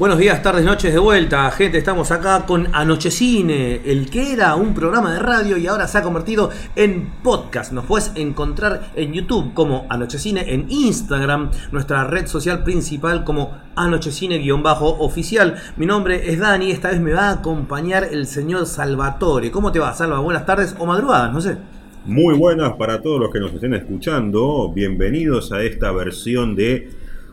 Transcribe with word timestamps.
Buenos 0.00 0.18
días, 0.18 0.42
tardes, 0.42 0.64
noches 0.64 0.94
de 0.94 0.98
vuelta, 0.98 1.50
gente. 1.50 1.76
Estamos 1.76 2.10
acá 2.10 2.46
con 2.46 2.74
Anochecine, 2.74 3.82
el 3.84 4.08
que 4.08 4.32
era 4.32 4.54
un 4.54 4.72
programa 4.72 5.12
de 5.12 5.18
radio 5.18 5.58
y 5.58 5.66
ahora 5.66 5.86
se 5.86 5.98
ha 5.98 6.02
convertido 6.02 6.48
en 6.74 7.10
podcast. 7.22 7.70
Nos 7.70 7.84
puedes 7.84 8.10
encontrar 8.14 8.92
en 8.96 9.12
YouTube 9.12 9.52
como 9.52 9.84
Anochecine, 9.90 10.54
en 10.54 10.64
Instagram, 10.70 11.50
nuestra 11.70 12.04
red 12.04 12.26
social 12.28 12.64
principal 12.64 13.24
como 13.24 13.58
Anochecine-oficial. 13.76 15.56
Mi 15.76 15.84
nombre 15.84 16.32
es 16.32 16.38
Dani, 16.38 16.70
esta 16.70 16.92
vez 16.92 17.00
me 17.02 17.12
va 17.12 17.28
a 17.28 17.32
acompañar 17.32 18.04
el 18.10 18.26
señor 18.26 18.64
Salvatore. 18.64 19.50
¿Cómo 19.50 19.70
te 19.70 19.80
va, 19.80 19.92
Salva? 19.92 20.18
Buenas 20.20 20.46
tardes 20.46 20.74
o 20.78 20.86
madrugadas, 20.86 21.30
no 21.30 21.42
sé. 21.42 21.58
Muy 22.06 22.34
buenas 22.38 22.72
para 22.78 23.02
todos 23.02 23.20
los 23.20 23.30
que 23.30 23.38
nos 23.38 23.52
estén 23.52 23.74
escuchando. 23.74 24.72
Bienvenidos 24.72 25.52
a 25.52 25.62
esta 25.62 25.92
versión 25.92 26.56
de 26.56 26.88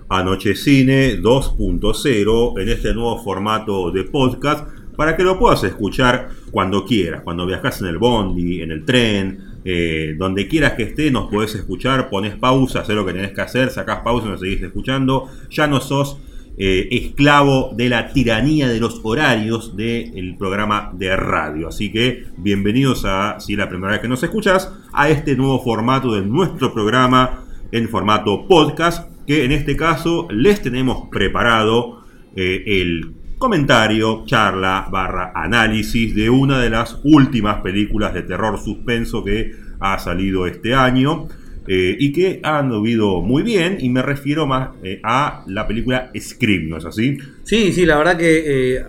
Anochecine 0.09 1.21
2.0 1.21 2.61
en 2.61 2.69
este 2.69 2.93
nuevo 2.93 3.21
formato 3.23 3.91
de 3.91 4.03
podcast 4.03 4.67
para 4.95 5.15
que 5.15 5.23
lo 5.23 5.37
puedas 5.37 5.63
escuchar 5.63 6.29
cuando 6.51 6.85
quieras, 6.85 7.21
cuando 7.23 7.45
viajas 7.45 7.81
en 7.81 7.87
el 7.87 7.97
bondi, 7.97 8.61
en 8.61 8.71
el 8.71 8.83
tren, 8.83 9.59
eh, 9.63 10.15
donde 10.17 10.47
quieras 10.47 10.73
que 10.73 10.83
esté, 10.83 11.11
nos 11.11 11.29
podés 11.29 11.53
escuchar, 11.55 12.09
pones 12.09 12.35
pausa, 12.35 12.79
haces 12.79 12.95
lo 12.95 13.05
que 13.05 13.13
tenés 13.13 13.31
que 13.31 13.41
hacer, 13.41 13.69
sacás 13.69 13.99
pausa 13.99 14.27
y 14.27 14.31
nos 14.31 14.39
seguís 14.39 14.61
escuchando. 14.61 15.29
Ya 15.51 15.67
no 15.67 15.81
sos 15.81 16.17
eh, 16.57 16.87
esclavo 16.89 17.73
de 17.75 17.89
la 17.89 18.11
tiranía 18.11 18.67
de 18.67 18.79
los 18.79 19.01
horarios 19.03 19.75
del 19.77 20.35
programa 20.39 20.91
de 20.93 21.15
radio. 21.15 21.67
Así 21.67 21.91
que 21.91 22.25
bienvenidos 22.37 23.03
a, 23.05 23.39
si 23.39 23.53
es 23.53 23.59
la 23.59 23.69
primera 23.69 23.91
vez 23.91 24.01
que 24.01 24.07
nos 24.07 24.23
escuchas, 24.23 24.73
a 24.93 25.09
este 25.09 25.35
nuevo 25.35 25.61
formato 25.63 26.15
de 26.15 26.21
nuestro 26.21 26.73
programa 26.73 27.43
en 27.71 27.87
formato 27.89 28.47
podcast 28.47 29.16
que 29.27 29.43
en 29.43 29.51
este 29.51 29.75
caso 29.75 30.27
les 30.31 30.61
tenemos 30.61 31.09
preparado 31.09 32.03
eh, 32.35 32.63
el 32.81 33.13
comentario, 33.37 34.23
charla, 34.25 34.87
barra 34.89 35.33
análisis 35.35 36.15
de 36.15 36.29
una 36.29 36.59
de 36.59 36.69
las 36.69 36.99
últimas 37.03 37.61
películas 37.61 38.13
de 38.13 38.23
terror 38.23 38.57
suspenso 38.57 39.23
que 39.23 39.51
ha 39.79 39.99
salido 39.99 40.47
este 40.47 40.73
año. 40.73 41.27
Eh, 41.69 41.97
y 41.99 42.13
que 42.13 42.39
han 42.43 42.67
anduvido 42.67 43.19
muy 43.19 43.43
bien, 43.43 43.75
y 43.81 43.89
me 43.89 44.01
refiero 44.01 44.47
más 44.47 44.69
eh, 44.83 45.01
a 45.03 45.43
la 45.47 45.67
película 45.67 46.09
Scream, 46.17 46.69
¿no 46.69 46.77
es 46.77 46.85
así? 46.85 47.17
Sí, 47.43 47.73
sí, 47.73 47.85
la 47.85 47.97
verdad 47.97 48.15
que 48.15 48.81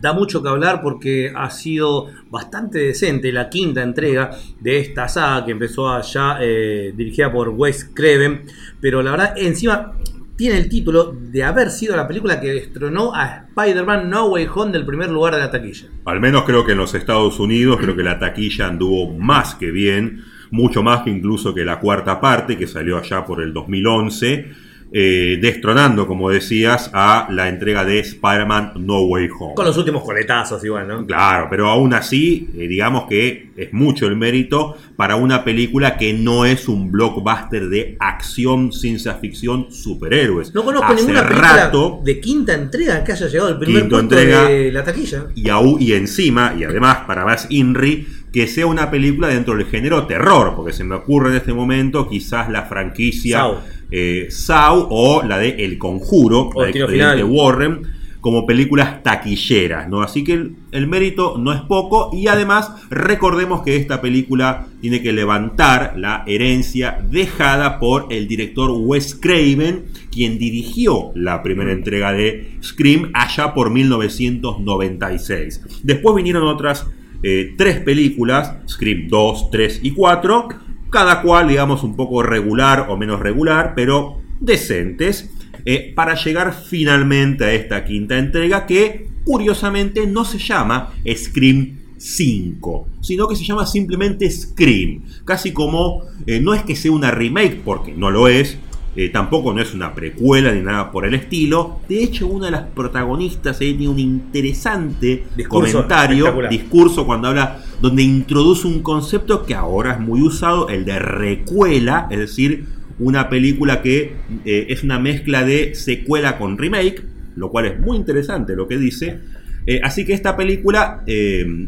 da 0.00 0.12
mucho 0.12 0.42
que 0.42 0.48
hablar 0.48 0.80
porque 0.82 1.32
ha 1.34 1.50
sido 1.50 2.08
bastante 2.30 2.78
decente 2.78 3.32
la 3.32 3.48
quinta 3.48 3.82
entrega 3.82 4.30
de 4.60 4.78
esta 4.78 5.08
saga 5.08 5.44
que 5.44 5.52
empezó 5.52 5.88
allá 5.88 6.38
eh, 6.40 6.92
dirigida 6.96 7.32
por 7.32 7.50
Wes 7.50 7.90
Craven, 7.94 8.44
pero 8.80 9.02
la 9.02 9.12
verdad 9.12 9.34
encima 9.36 9.92
tiene 10.36 10.56
el 10.56 10.70
título 10.70 11.12
de 11.12 11.44
haber 11.44 11.68
sido 11.68 11.94
la 11.94 12.08
película 12.08 12.40
que 12.40 12.52
destronó 12.52 13.14
a 13.14 13.44
Spider-Man 13.48 14.08
No 14.08 14.28
Way 14.28 14.48
Home 14.54 14.72
del 14.72 14.86
primer 14.86 15.10
lugar 15.10 15.34
de 15.34 15.40
la 15.40 15.50
taquilla. 15.50 15.88
Al 16.06 16.18
menos 16.18 16.44
creo 16.44 16.64
que 16.64 16.72
en 16.72 16.78
los 16.78 16.94
Estados 16.94 17.38
Unidos 17.38 17.76
creo 17.78 17.94
que 17.94 18.02
la 18.02 18.18
taquilla 18.18 18.68
anduvo 18.68 19.12
más 19.18 19.54
que 19.56 19.70
bien, 19.70 20.24
mucho 20.50 20.82
más 20.82 21.02
que 21.02 21.10
incluso 21.10 21.54
que 21.54 21.64
la 21.64 21.78
cuarta 21.78 22.20
parte 22.22 22.56
que 22.56 22.66
salió 22.66 22.96
allá 22.96 23.26
por 23.26 23.42
el 23.42 23.52
2011 23.52 24.69
eh, 24.92 25.38
destronando, 25.40 26.06
como 26.06 26.30
decías, 26.30 26.90
a 26.92 27.28
la 27.30 27.48
entrega 27.48 27.84
de 27.84 28.00
Spider-Man 28.00 28.72
No 28.76 29.02
Way 29.02 29.28
Home. 29.38 29.54
Con 29.54 29.64
los 29.64 29.76
últimos 29.76 30.02
coletazos 30.02 30.64
igual, 30.64 30.88
¿no? 30.88 31.06
Claro, 31.06 31.46
pero 31.48 31.68
aún 31.68 31.94
así, 31.94 32.48
eh, 32.56 32.66
digamos 32.66 33.04
que 33.08 33.50
es 33.56 33.72
mucho 33.72 34.06
el 34.08 34.16
mérito 34.16 34.76
para 34.96 35.16
una 35.16 35.44
película 35.44 35.96
que 35.96 36.12
no 36.12 36.44
es 36.44 36.66
un 36.66 36.90
blockbuster 36.90 37.68
de 37.68 37.96
acción, 38.00 38.72
ciencia 38.72 39.14
ficción, 39.14 39.70
superhéroes. 39.70 40.52
No 40.54 40.64
conozco 40.64 40.92
ninguna 40.92 41.26
película 41.26 41.70
de 42.02 42.20
quinta 42.20 42.54
entrega 42.54 43.04
que 43.04 43.12
haya 43.12 43.28
llegado 43.28 43.50
el 43.50 43.58
primer 43.58 43.88
puesto 43.88 44.14
de 44.16 44.72
la 44.72 44.82
taquilla. 44.82 45.26
Y, 45.36 45.50
y 45.84 45.92
encima, 45.92 46.54
y 46.58 46.64
además 46.64 46.98
para 47.06 47.24
más 47.24 47.46
Inri, 47.50 48.06
que 48.32 48.46
sea 48.46 48.66
una 48.66 48.90
película 48.90 49.28
dentro 49.28 49.56
del 49.56 49.66
género 49.66 50.06
terror, 50.06 50.54
porque 50.56 50.72
se 50.72 50.84
me 50.84 50.94
ocurre 50.94 51.30
en 51.30 51.36
este 51.36 51.52
momento 51.52 52.08
quizás 52.08 52.48
la 52.48 52.62
franquicia 52.62 53.44
eh, 53.90 54.26
Saw 54.30 54.88
o 54.90 55.22
la 55.22 55.38
de 55.38 55.64
El 55.64 55.78
Conjuro, 55.78 56.50
de 56.72 57.24
Warren, 57.24 58.00
como 58.20 58.46
películas 58.46 59.02
taquilleras, 59.02 59.88
¿no? 59.88 60.02
Así 60.02 60.22
que 60.24 60.50
el, 60.72 60.86
mérito 60.86 61.38
no 61.38 61.54
es 61.54 61.62
poco 61.62 62.10
y 62.12 62.26
además 62.28 62.70
recordemos 62.90 63.62
que 63.62 63.76
esta 63.76 64.02
película 64.02 64.66
tiene 64.80 65.00
que 65.00 65.12
levantar 65.12 65.94
la 65.96 66.24
herencia 66.26 67.02
dejada 67.10 67.78
por 67.78 68.08
el 68.10 68.28
director 68.28 68.70
Wes 68.72 69.14
Craven, 69.14 69.86
quien 70.10 70.38
dirigió 70.38 71.12
la 71.14 71.42
primera 71.42 71.72
entrega 71.72 72.12
de 72.12 72.58
Scream 72.62 73.10
allá 73.14 73.54
por 73.54 73.70
1996. 73.70 75.62
Después 75.82 76.14
vinieron 76.14 76.46
otras 76.46 76.86
eh, 77.22 77.54
tres 77.56 77.80
películas, 77.80 78.54
Scream 78.68 79.08
2, 79.08 79.50
3 79.50 79.80
y 79.82 79.92
4, 79.92 80.48
cada 80.90 81.22
cual, 81.22 81.48
digamos, 81.48 81.82
un 81.82 81.96
poco 81.96 82.22
regular 82.22 82.86
o 82.88 82.96
menos 82.96 83.20
regular, 83.20 83.74
pero 83.74 84.20
decentes, 84.40 85.30
eh, 85.64 85.92
para 85.94 86.14
llegar 86.14 86.54
finalmente 86.54 87.44
a 87.44 87.52
esta 87.52 87.84
quinta 87.84 88.18
entrega 88.18 88.66
que, 88.66 89.08
curiosamente, 89.24 90.06
no 90.06 90.24
se 90.24 90.38
llama 90.38 90.92
Scream 91.06 91.78
5, 91.98 92.88
sino 93.00 93.28
que 93.28 93.36
se 93.36 93.44
llama 93.44 93.66
simplemente 93.66 94.30
Scream, 94.30 95.02
casi 95.24 95.52
como, 95.52 96.02
eh, 96.26 96.40
no 96.40 96.54
es 96.54 96.62
que 96.62 96.76
sea 96.76 96.92
una 96.92 97.10
remake, 97.10 97.60
porque 97.62 97.92
no 97.92 98.10
lo 98.10 98.26
es, 98.28 98.58
eh, 98.96 99.08
tampoco 99.08 99.52
no 99.52 99.62
es 99.62 99.72
una 99.72 99.94
precuela 99.94 100.52
ni 100.52 100.62
nada 100.62 100.90
por 100.90 101.06
el 101.06 101.14
estilo. 101.14 101.78
De 101.88 102.02
hecho, 102.02 102.26
una 102.26 102.46
de 102.46 102.52
las 102.52 102.62
protagonistas 102.62 103.58
tiene 103.58 103.88
un 103.88 104.00
interesante 104.00 105.24
comentario, 105.48 106.34
discurso 106.50 107.06
cuando 107.06 107.28
habla, 107.28 107.62
donde 107.80 108.02
introduce 108.02 108.66
un 108.66 108.82
concepto 108.82 109.46
que 109.46 109.54
ahora 109.54 109.92
es 109.92 110.00
muy 110.00 110.20
usado, 110.22 110.68
el 110.68 110.84
de 110.84 110.98
recuela, 110.98 112.08
es 112.10 112.18
decir, 112.18 112.66
una 112.98 113.28
película 113.28 113.80
que 113.80 114.16
eh, 114.44 114.66
es 114.68 114.82
una 114.82 114.98
mezcla 114.98 115.44
de 115.44 115.76
secuela 115.76 116.36
con 116.36 116.58
remake, 116.58 117.04
lo 117.36 117.50
cual 117.50 117.66
es 117.66 117.80
muy 117.80 117.96
interesante 117.96 118.56
lo 118.56 118.66
que 118.66 118.76
dice. 118.76 119.20
Eh, 119.66 119.80
así 119.84 120.04
que 120.04 120.14
esta 120.14 120.36
película, 120.36 121.04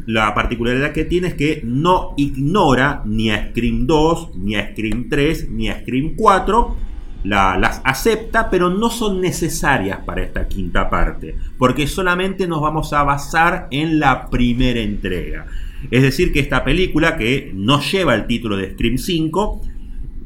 la 0.06 0.34
particularidad 0.34 0.92
que 0.92 1.04
tiene 1.04 1.28
es 1.28 1.34
que 1.34 1.60
no 1.62 2.14
ignora 2.16 3.02
ni 3.06 3.30
a 3.30 3.50
Scream 3.50 3.86
2, 3.86 4.30
ni 4.38 4.56
a 4.56 4.72
Scream 4.72 5.08
3, 5.08 5.50
ni 5.50 5.68
a 5.68 5.80
Scream 5.82 6.14
4, 6.16 6.76
las 7.24 7.80
acepta, 7.84 8.50
pero 8.50 8.70
no 8.70 8.90
son 8.90 9.20
necesarias 9.20 10.00
para 10.04 10.22
esta 10.22 10.48
quinta 10.48 10.90
parte, 10.90 11.36
porque 11.58 11.86
solamente 11.86 12.46
nos 12.46 12.60
vamos 12.60 12.92
a 12.92 13.02
basar 13.04 13.68
en 13.70 14.00
la 14.00 14.28
primera 14.28 14.80
entrega. 14.80 15.46
Es 15.90 16.02
decir, 16.02 16.32
que 16.32 16.40
esta 16.40 16.64
película, 16.64 17.16
que 17.16 17.52
no 17.54 17.80
lleva 17.80 18.14
el 18.14 18.26
título 18.26 18.56
de 18.56 18.72
Scream 18.72 18.98
5, 18.98 19.62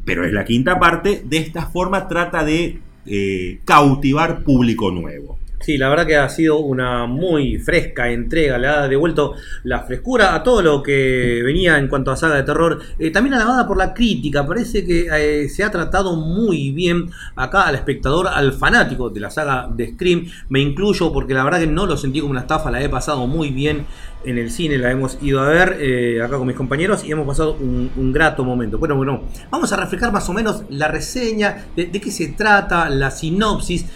pero 0.05 0.25
es 0.25 0.33
la 0.33 0.45
quinta 0.45 0.79
parte, 0.79 1.23
de 1.25 1.39
esta 1.39 1.67
forma 1.67 2.09
trata 2.09 2.45
de 2.45 2.81
eh, 3.07 3.61
cautivar 3.65 4.43
público 4.43 4.91
nuevo. 4.91 5.39
Sí, 5.67 5.79
la 5.79 5.89
verdad 5.89 6.07
que 6.07 6.17
ha 6.17 6.29
sido 6.29 6.61
una 6.61 7.07
muy 7.07 7.59
fresca 7.59 8.09
entrega, 8.09 8.57
le 8.57 8.69
ha 8.69 8.87
devuelto 8.87 9.35
la 9.65 9.81
frescura 9.81 10.33
a 10.37 10.45
todo 10.45 10.63
lo 10.63 10.81
que 10.81 11.43
venía 11.45 11.77
en 11.77 11.89
cuanto 11.89 12.13
a 12.13 12.17
saga 12.17 12.37
de 12.37 12.45
terror, 12.45 12.79
eh, 13.01 13.11
también 13.11 13.35
alabada 13.35 13.67
por 13.67 13.77
la 13.77 13.93
crítica, 13.93 14.47
parece 14.47 14.85
que 14.85 15.09
eh, 15.13 15.49
se 15.49 15.65
ha 15.65 15.71
tratado 15.73 16.15
muy 16.15 16.71
bien 16.71 17.11
acá 17.35 17.63
al 17.63 17.75
espectador, 17.75 18.29
al 18.29 18.53
fanático 18.53 19.11
de 19.11 19.19
la 19.19 19.29
saga 19.29 19.69
de 19.69 19.95
Scream, 19.95 20.27
me 20.51 20.61
incluyo 20.61 21.13
porque 21.13 21.35
la 21.35 21.43
verdad 21.43 21.59
que 21.59 21.67
no 21.67 21.85
lo 21.85 21.97
sentí 21.97 22.21
como 22.21 22.31
una 22.31 22.43
estafa, 22.43 22.71
la 22.71 22.81
he 22.81 22.89
pasado 22.89 23.27
muy 23.27 23.51
bien 23.51 23.87
en 24.25 24.39
el 24.39 24.53
cine, 24.53 24.79
la 24.79 24.93
hemos 24.93 25.19
ido 25.21 25.41
a 25.41 25.49
ver 25.49 25.79
eh, 25.81 26.23
acá 26.23 26.39
con 26.39 26.47
mis 26.47 26.57
compañeros 26.57 27.05
y 27.05 27.11
hemos 27.11 27.27
pasado 27.27 27.57
un, 27.59 28.13
grato 28.13 28.45
momento. 28.45 28.79
Bueno, 28.79 28.95
bueno, 28.95 29.23
vamos 29.51 29.73
a 29.73 29.77
reflejar 29.77 30.13
más 30.13 30.29
o 30.29 30.33
menos 30.33 30.63
la 30.69 30.87
reseña, 30.87 31.67
de, 31.75 31.91
qué 31.91 32.11
se 32.13 32.29
trata, 32.29 32.89
la 32.89 33.11
sinopsis. 33.11 33.87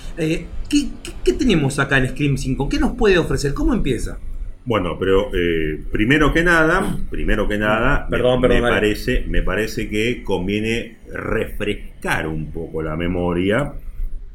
Eh, 0.72 0.88
¿qué, 1.24 1.32
tenemos 1.32 1.78
acá 1.78 1.98
en 1.98 2.08
Scream 2.08 2.36
5? 2.36 2.68
¿Qué 2.68 2.78
nos 2.78 2.92
puede 2.96 3.18
ofrecer? 3.18 3.54
¿Cómo 3.54 3.74
empieza? 3.74 4.18
Bueno, 4.64 4.98
pero 4.98 5.30
eh, 5.34 5.82
primero 5.90 6.32
que 6.32 6.42
nada, 6.42 6.98
primero 7.10 7.48
que 7.48 7.58
nada, 7.58 8.06
perdón, 8.08 8.40
me, 8.40 8.48
perdón, 8.48 8.64
me 8.64 8.70
parece, 8.70 9.24
me 9.28 9.42
parece 9.42 9.88
que 9.88 10.22
conviene 10.22 10.98
refrescar 11.12 12.26
un 12.28 12.52
poco 12.52 12.82
la 12.82 12.96
memoria 12.96 13.72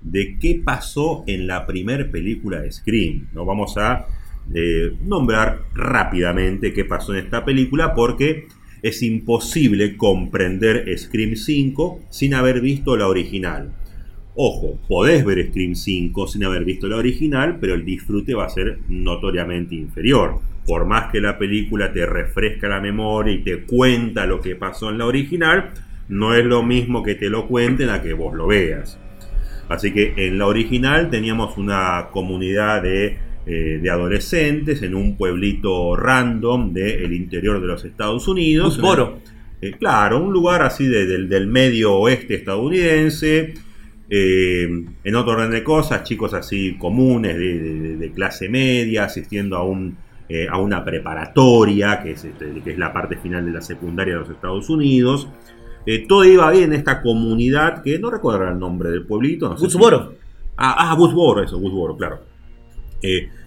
de 0.01 0.37
qué 0.39 0.61
pasó 0.63 1.23
en 1.27 1.47
la 1.47 1.65
primera 1.65 2.09
película 2.09 2.61
de 2.61 2.71
Scream. 2.71 3.27
No 3.33 3.45
vamos 3.45 3.77
a 3.77 4.07
nombrar 5.01 5.61
rápidamente 5.73 6.71
qué 6.71 6.85
pasó 6.85 7.13
en 7.13 7.25
esta 7.25 7.43
película 7.43 7.95
porque 7.95 8.47
es 8.83 9.01
imposible 9.01 9.97
comprender 9.97 10.85
Scream 10.97 11.35
5 11.35 12.01
sin 12.09 12.35
haber 12.35 12.61
visto 12.61 12.95
la 12.95 13.07
original. 13.07 13.71
Ojo, 14.37 14.77
podés 14.87 15.23
ver 15.23 15.47
Scream 15.47 15.75
5 15.75 16.27
sin 16.27 16.43
haber 16.43 16.65
visto 16.65 16.87
la 16.87 16.97
original, 16.97 17.57
pero 17.59 17.73
el 17.73 17.85
disfrute 17.85 18.33
va 18.35 18.45
a 18.45 18.49
ser 18.49 18.79
notoriamente 18.89 19.75
inferior. 19.75 20.39
Por 20.67 20.85
más 20.85 21.11
que 21.11 21.21
la 21.21 21.37
película 21.37 21.93
te 21.93 22.05
refresca 22.05 22.67
la 22.67 22.81
memoria 22.81 23.33
y 23.33 23.43
te 23.43 23.63
cuenta 23.63 24.25
lo 24.25 24.41
que 24.41 24.55
pasó 24.55 24.89
en 24.89 24.97
la 24.97 25.05
original, 25.05 25.71
no 26.09 26.35
es 26.35 26.43
lo 26.45 26.63
mismo 26.63 27.01
que 27.01 27.15
te 27.15 27.29
lo 27.29 27.47
cuenten 27.47 27.89
a 27.89 28.01
que 28.01 28.13
vos 28.13 28.33
lo 28.35 28.47
veas. 28.47 28.99
Así 29.69 29.91
que 29.93 30.13
en 30.17 30.37
la 30.37 30.47
original 30.47 31.09
teníamos 31.09 31.57
una 31.57 32.07
comunidad 32.11 32.83
de, 32.83 33.17
eh, 33.45 33.79
de 33.81 33.89
adolescentes 33.89 34.81
en 34.81 34.95
un 34.95 35.15
pueblito 35.15 35.95
random 35.95 36.73
del 36.73 37.13
interior 37.13 37.61
de 37.61 37.67
los 37.67 37.85
Estados 37.85 38.27
Unidos. 38.27 38.77
Eh, 39.61 39.71
claro, 39.79 40.21
un 40.21 40.33
lugar 40.33 40.61
así 40.61 40.85
de- 40.85 41.05
del, 41.05 41.29
del 41.29 41.47
medio 41.47 41.93
oeste 41.93 42.35
estadounidense. 42.35 43.53
Eh, 44.09 44.63
en 45.03 45.15
otro 45.15 45.33
orden 45.33 45.51
de 45.51 45.63
cosas, 45.63 46.03
chicos 46.03 46.33
así 46.33 46.77
comunes 46.77 47.35
de, 47.37 47.59
de- 47.59 47.97
de 47.97 48.11
clase 48.11 48.49
media, 48.49 49.05
asistiendo 49.05 49.57
a, 49.57 49.63
un, 49.63 49.97
eh, 50.29 50.47
a 50.49 50.57
una 50.59 50.83
preparatoria, 50.85 52.01
que 52.03 52.11
es, 52.11 52.23
este, 52.25 52.61
que 52.63 52.71
es 52.71 52.77
la 52.77 52.93
parte 52.93 53.17
final 53.17 53.45
de 53.45 53.51
la 53.51 53.61
secundaria 53.61 54.13
de 54.13 54.19
los 54.21 54.29
Estados 54.29 54.69
Unidos. 54.69 55.27
Eh, 55.87 56.05
todo 56.07 56.23
iba 56.25 56.49
bien 56.51 56.65
en 56.65 56.73
esta 56.73 57.01
comunidad, 57.01 57.81
que 57.83 57.97
no 57.99 58.09
recuerdo 58.11 58.47
el 58.47 58.59
nombre 58.59 58.89
del 58.91 59.05
pueblito. 59.05 59.49
No 59.49 59.57
sé 59.57 59.69
si- 59.69 59.75
Woodsboro. 59.77 60.13
Ah, 60.57 60.75
ah, 60.91 60.95
Woodsboro, 60.95 61.43
eso, 61.43 61.57
Woodsboro, 61.57 61.97
claro. 61.97 62.19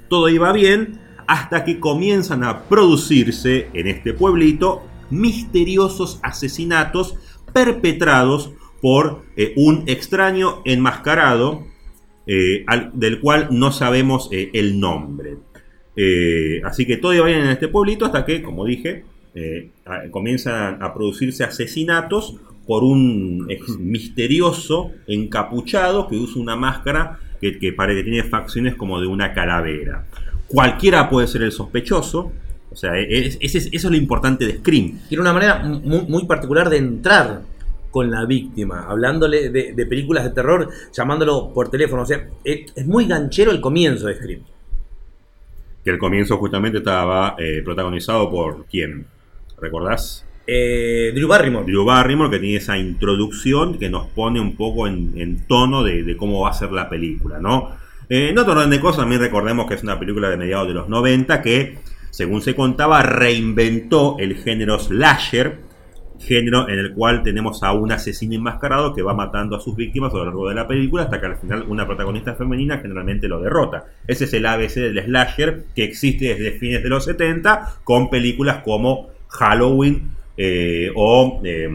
Todo 0.09 0.29
iba 0.29 0.53
bien 0.53 1.01
hasta 1.27 1.65
que 1.65 1.81
comienzan 1.81 2.43
a 2.45 2.61
producirse 2.65 3.69
en 3.75 3.87
este 3.89 4.13
pueblito 4.15 4.83
misteriosos 5.11 6.21
asesinatos 6.23 7.17
perpetrados 7.53 8.53
por 8.81 9.23
eh, 9.37 9.53
un 9.57 9.85
extraño 9.87 10.63
enmascarado 10.65 11.67
eh, 12.27 12.65
al- 12.67 12.91
del 12.95 13.21
cual 13.21 13.49
no 13.51 13.73
sabemos 13.73 14.29
eh, 14.33 14.51
el 14.55 14.79
nombre. 14.81 15.37
Así 16.65 16.87
que 16.87 16.97
todo 16.97 17.13
iba 17.13 17.27
bien 17.27 17.41
en 17.41 17.49
este 17.49 17.67
pueblito 17.69 18.05
hasta 18.07 18.25
que, 18.25 18.43
como 18.43 18.65
dije, 18.65 19.05
a- 19.85 20.09
comienzan 20.11 20.81
a 20.83 20.95
producirse 20.95 21.43
asesinatos 21.45 22.37
por 22.67 22.85
un 22.85 23.47
ex- 23.49 23.79
misterioso 23.79 24.93
encapuchado 25.07 26.07
que 26.09 26.17
usa 26.17 26.41
una 26.41 26.55
máscara 26.57 27.19
que, 27.41 27.59
que 27.59 27.73
parece 27.73 28.05
que 28.05 28.11
tiene 28.11 28.29
facciones 28.29 28.75
como 28.77 29.01
de 29.01 29.07
una 29.07 29.33
calavera. 29.33 30.07
Cualquiera 30.47 31.09
puede 31.11 31.27
ser 31.27 31.43
el 31.43 31.53
sospechoso. 31.53 32.31
O 32.71 32.77
sea, 32.77 32.97
es- 32.99 33.39
es- 33.41 33.55
eso 33.57 33.69
es 33.73 33.85
lo 33.85 33.97
importante 33.97 34.47
de 34.47 34.59
Scream. 34.59 35.01
Tiene 35.09 35.23
una 35.23 35.33
manera 35.33 35.59
muy, 35.65 36.03
muy 36.09 36.27
particular 36.27 36.69
de 36.71 36.77
entrar 36.77 37.43
con 37.91 38.11
la 38.11 38.25
víctima, 38.25 38.87
hablándole 38.89 39.51
de, 39.51 39.73
de 39.73 39.87
películas 39.87 40.25
de 40.25 40.31
terror, 40.31 40.69
llamándolo 40.93 41.53
por 41.53 41.71
teléfono. 41.71 42.03
O 42.03 42.07
sea, 42.07 42.29
es, 42.45 42.73
es 42.75 42.87
muy 42.87 43.07
ganchero 43.07 43.51
el 43.51 43.61
comienzo 43.61 44.07
de 44.07 44.15
Scream. 44.15 44.41
Que 45.85 45.91
el 45.91 45.99
comienzo 45.99 46.37
justamente 46.37 46.79
estaba 46.79 47.37
eh, 47.39 47.63
protagonizado 47.65 48.31
por 48.31 48.67
quién? 48.67 49.07
¿Recordás? 49.61 50.25
Eh, 50.47 51.13
Drew 51.15 51.29
Barrymore. 51.29 51.67
Drew 51.67 51.85
Barrymore, 51.85 52.31
que 52.31 52.39
tiene 52.39 52.57
esa 52.57 52.79
introducción 52.79 53.79
que 53.79 53.91
nos 53.91 54.07
pone 54.07 54.41
un 54.41 54.57
poco 54.57 54.87
en, 54.87 55.13
en 55.17 55.47
tono 55.47 55.85
de, 55.85 56.03
de 56.03 56.17
cómo 56.17 56.41
va 56.41 56.51
a 56.51 56.55
ser 56.55 56.73
la 56.73 56.89
película, 56.89 57.39
¿no? 57.39 57.77
Eh, 58.09 58.31
en 58.31 58.39
otro 58.39 58.55
orden 58.55 58.71
de 58.71 58.81
cosas, 58.81 59.01
también 59.01 59.21
recordemos 59.21 59.67
que 59.67 59.75
es 59.75 59.83
una 59.83 59.99
película 59.99 60.31
de 60.31 60.39
mediados 60.39 60.69
de 60.69 60.75
los 60.75 60.89
90 60.89 61.43
que, 61.43 61.79
según 62.11 62.41
se 62.41 62.55
contaba, 62.55 63.03
reinventó 63.03 64.17
el 64.19 64.37
género 64.37 64.79
slasher, 64.79 65.59
género 66.19 66.69
en 66.69 66.79
el 66.79 66.95
cual 66.95 67.23
tenemos 67.23 67.63
a 67.63 67.73
un 67.73 67.93
asesino 67.93 68.35
enmascarado 68.35 68.95
que 68.95 69.03
va 69.03 69.15
matando 69.15 69.57
a 69.57 69.61
sus 69.61 69.77
víctimas 69.77 70.13
a 70.13 70.19
lo 70.19 70.25
largo 70.25 70.49
de 70.49 70.55
la 70.55 70.67
película 70.67 71.05
hasta 71.05 71.21
que 71.21 71.27
al 71.27 71.37
final 71.37 71.65
una 71.69 71.87
protagonista 71.87 72.35
femenina 72.35 72.79
generalmente 72.79 73.29
lo 73.29 73.41
derrota. 73.41 73.87
Ese 74.07 74.25
es 74.25 74.35
el 74.35 74.47
ABC 74.47 74.75
del 74.75 75.05
slasher 75.05 75.65
que 75.75 75.85
existe 75.85 76.35
desde 76.35 76.59
fines 76.59 76.83
de 76.83 76.89
los 76.89 77.05
70 77.05 77.77
con 77.85 78.11
películas 78.11 78.63
como 78.65 79.11
Halloween 79.29 80.11
eh, 80.37 80.91
o 80.95 81.41
eh, 81.45 81.69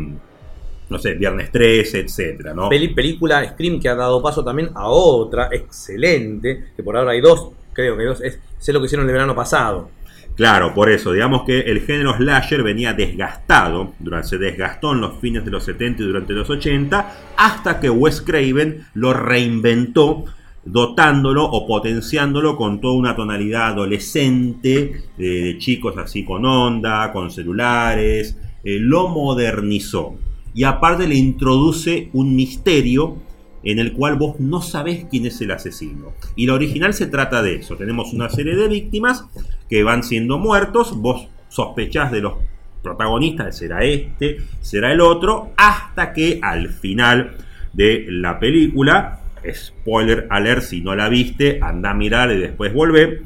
no 0.90 1.00
sé, 1.00 1.14
Viernes 1.16 1.52
13, 1.52 2.00
etcétera, 2.00 2.54
película 2.70 3.44
Scream 3.50 3.80
que 3.80 3.90
ha 3.90 3.96
dado 3.96 4.22
paso 4.22 4.44
también 4.44 4.70
a 4.76 4.90
otra 4.90 5.50
excelente, 5.52 6.66
que 6.76 6.84
por 6.84 6.96
ahora 6.96 7.12
hay 7.12 7.22
dos, 7.22 7.50
creo 7.74 7.98
que 7.98 8.04
dos, 8.04 8.22
es 8.22 8.40
Sé 8.64 8.72
lo 8.72 8.80
que 8.80 8.86
hicieron 8.86 9.06
el 9.06 9.12
verano 9.12 9.36
pasado. 9.36 9.90
Claro, 10.36 10.74
por 10.74 10.90
eso, 10.90 11.12
digamos 11.12 11.44
que 11.44 11.60
el 11.60 11.82
género 11.82 12.16
slasher 12.18 12.64
venía 12.64 12.94
desgastado, 12.94 13.94
durante, 14.00 14.30
se 14.30 14.38
desgastó 14.40 14.94
en 14.94 15.02
los 15.02 15.20
fines 15.20 15.46
de 15.46 15.52
los 15.52 15.64
70 15.64 16.02
y 16.02 16.06
durante 16.08 16.34
los 16.34 16.50
80, 16.50 17.34
hasta 17.38 17.80
que 17.80 17.90
Wes 17.90 18.22
Craven 18.22 18.86
lo 18.96 19.14
reinventó, 19.14 20.26
dotándolo 20.66 21.46
o 21.46 21.68
potenciándolo 21.68 22.58
con 22.58 22.82
toda 22.82 22.96
una 22.96 23.16
tonalidad 23.16 23.74
adolescente, 23.74 25.04
de 25.18 25.58
chicos 25.60 25.98
así 25.98 26.26
con 26.26 26.46
onda, 26.46 27.12
con 27.12 27.30
celulares, 27.30 28.38
eh, 28.64 28.78
lo 28.80 29.10
modernizó. 29.10 30.16
Y 30.56 30.64
aparte 30.64 31.08
le 31.08 31.16
introduce 31.16 32.10
un 32.14 32.36
misterio 32.36 33.18
en 33.64 33.80
el 33.80 33.94
cual 33.94 34.16
vos 34.16 34.40
no 34.40 34.62
sabés 34.62 35.06
quién 35.10 35.26
es 35.26 35.40
el 35.42 35.52
asesino. 35.52 36.14
Y 36.36 36.48
la 36.48 36.54
original 36.54 36.94
se 36.94 37.08
trata 37.08 37.42
de 37.42 37.56
eso. 37.56 37.76
Tenemos 37.76 38.14
una 38.14 38.30
serie 38.30 38.56
de 38.56 38.68
víctimas 38.68 39.26
que 39.70 39.84
van 39.84 40.04
siendo 40.04 40.38
muertos, 40.38 40.96
vos 40.98 41.28
sospechás 41.50 42.12
de 42.12 42.22
los 42.22 42.34
protagonistas, 42.82 43.58
será 43.58 43.84
este, 43.84 44.42
será 44.62 44.92
el 44.92 45.02
otro, 45.02 45.52
hasta 45.56 46.12
que 46.12 46.40
al 46.42 46.70
final 46.70 47.38
de 47.72 48.06
la 48.10 48.40
película, 48.40 49.22
spoiler 49.54 50.28
alert 50.30 50.64
si 50.64 50.82
no 50.82 50.96
la 50.96 51.10
viste, 51.10 51.60
anda 51.62 51.92
a 51.92 51.94
mirar 51.94 52.32
y 52.32 52.40
después 52.40 52.74
volver, 52.74 53.24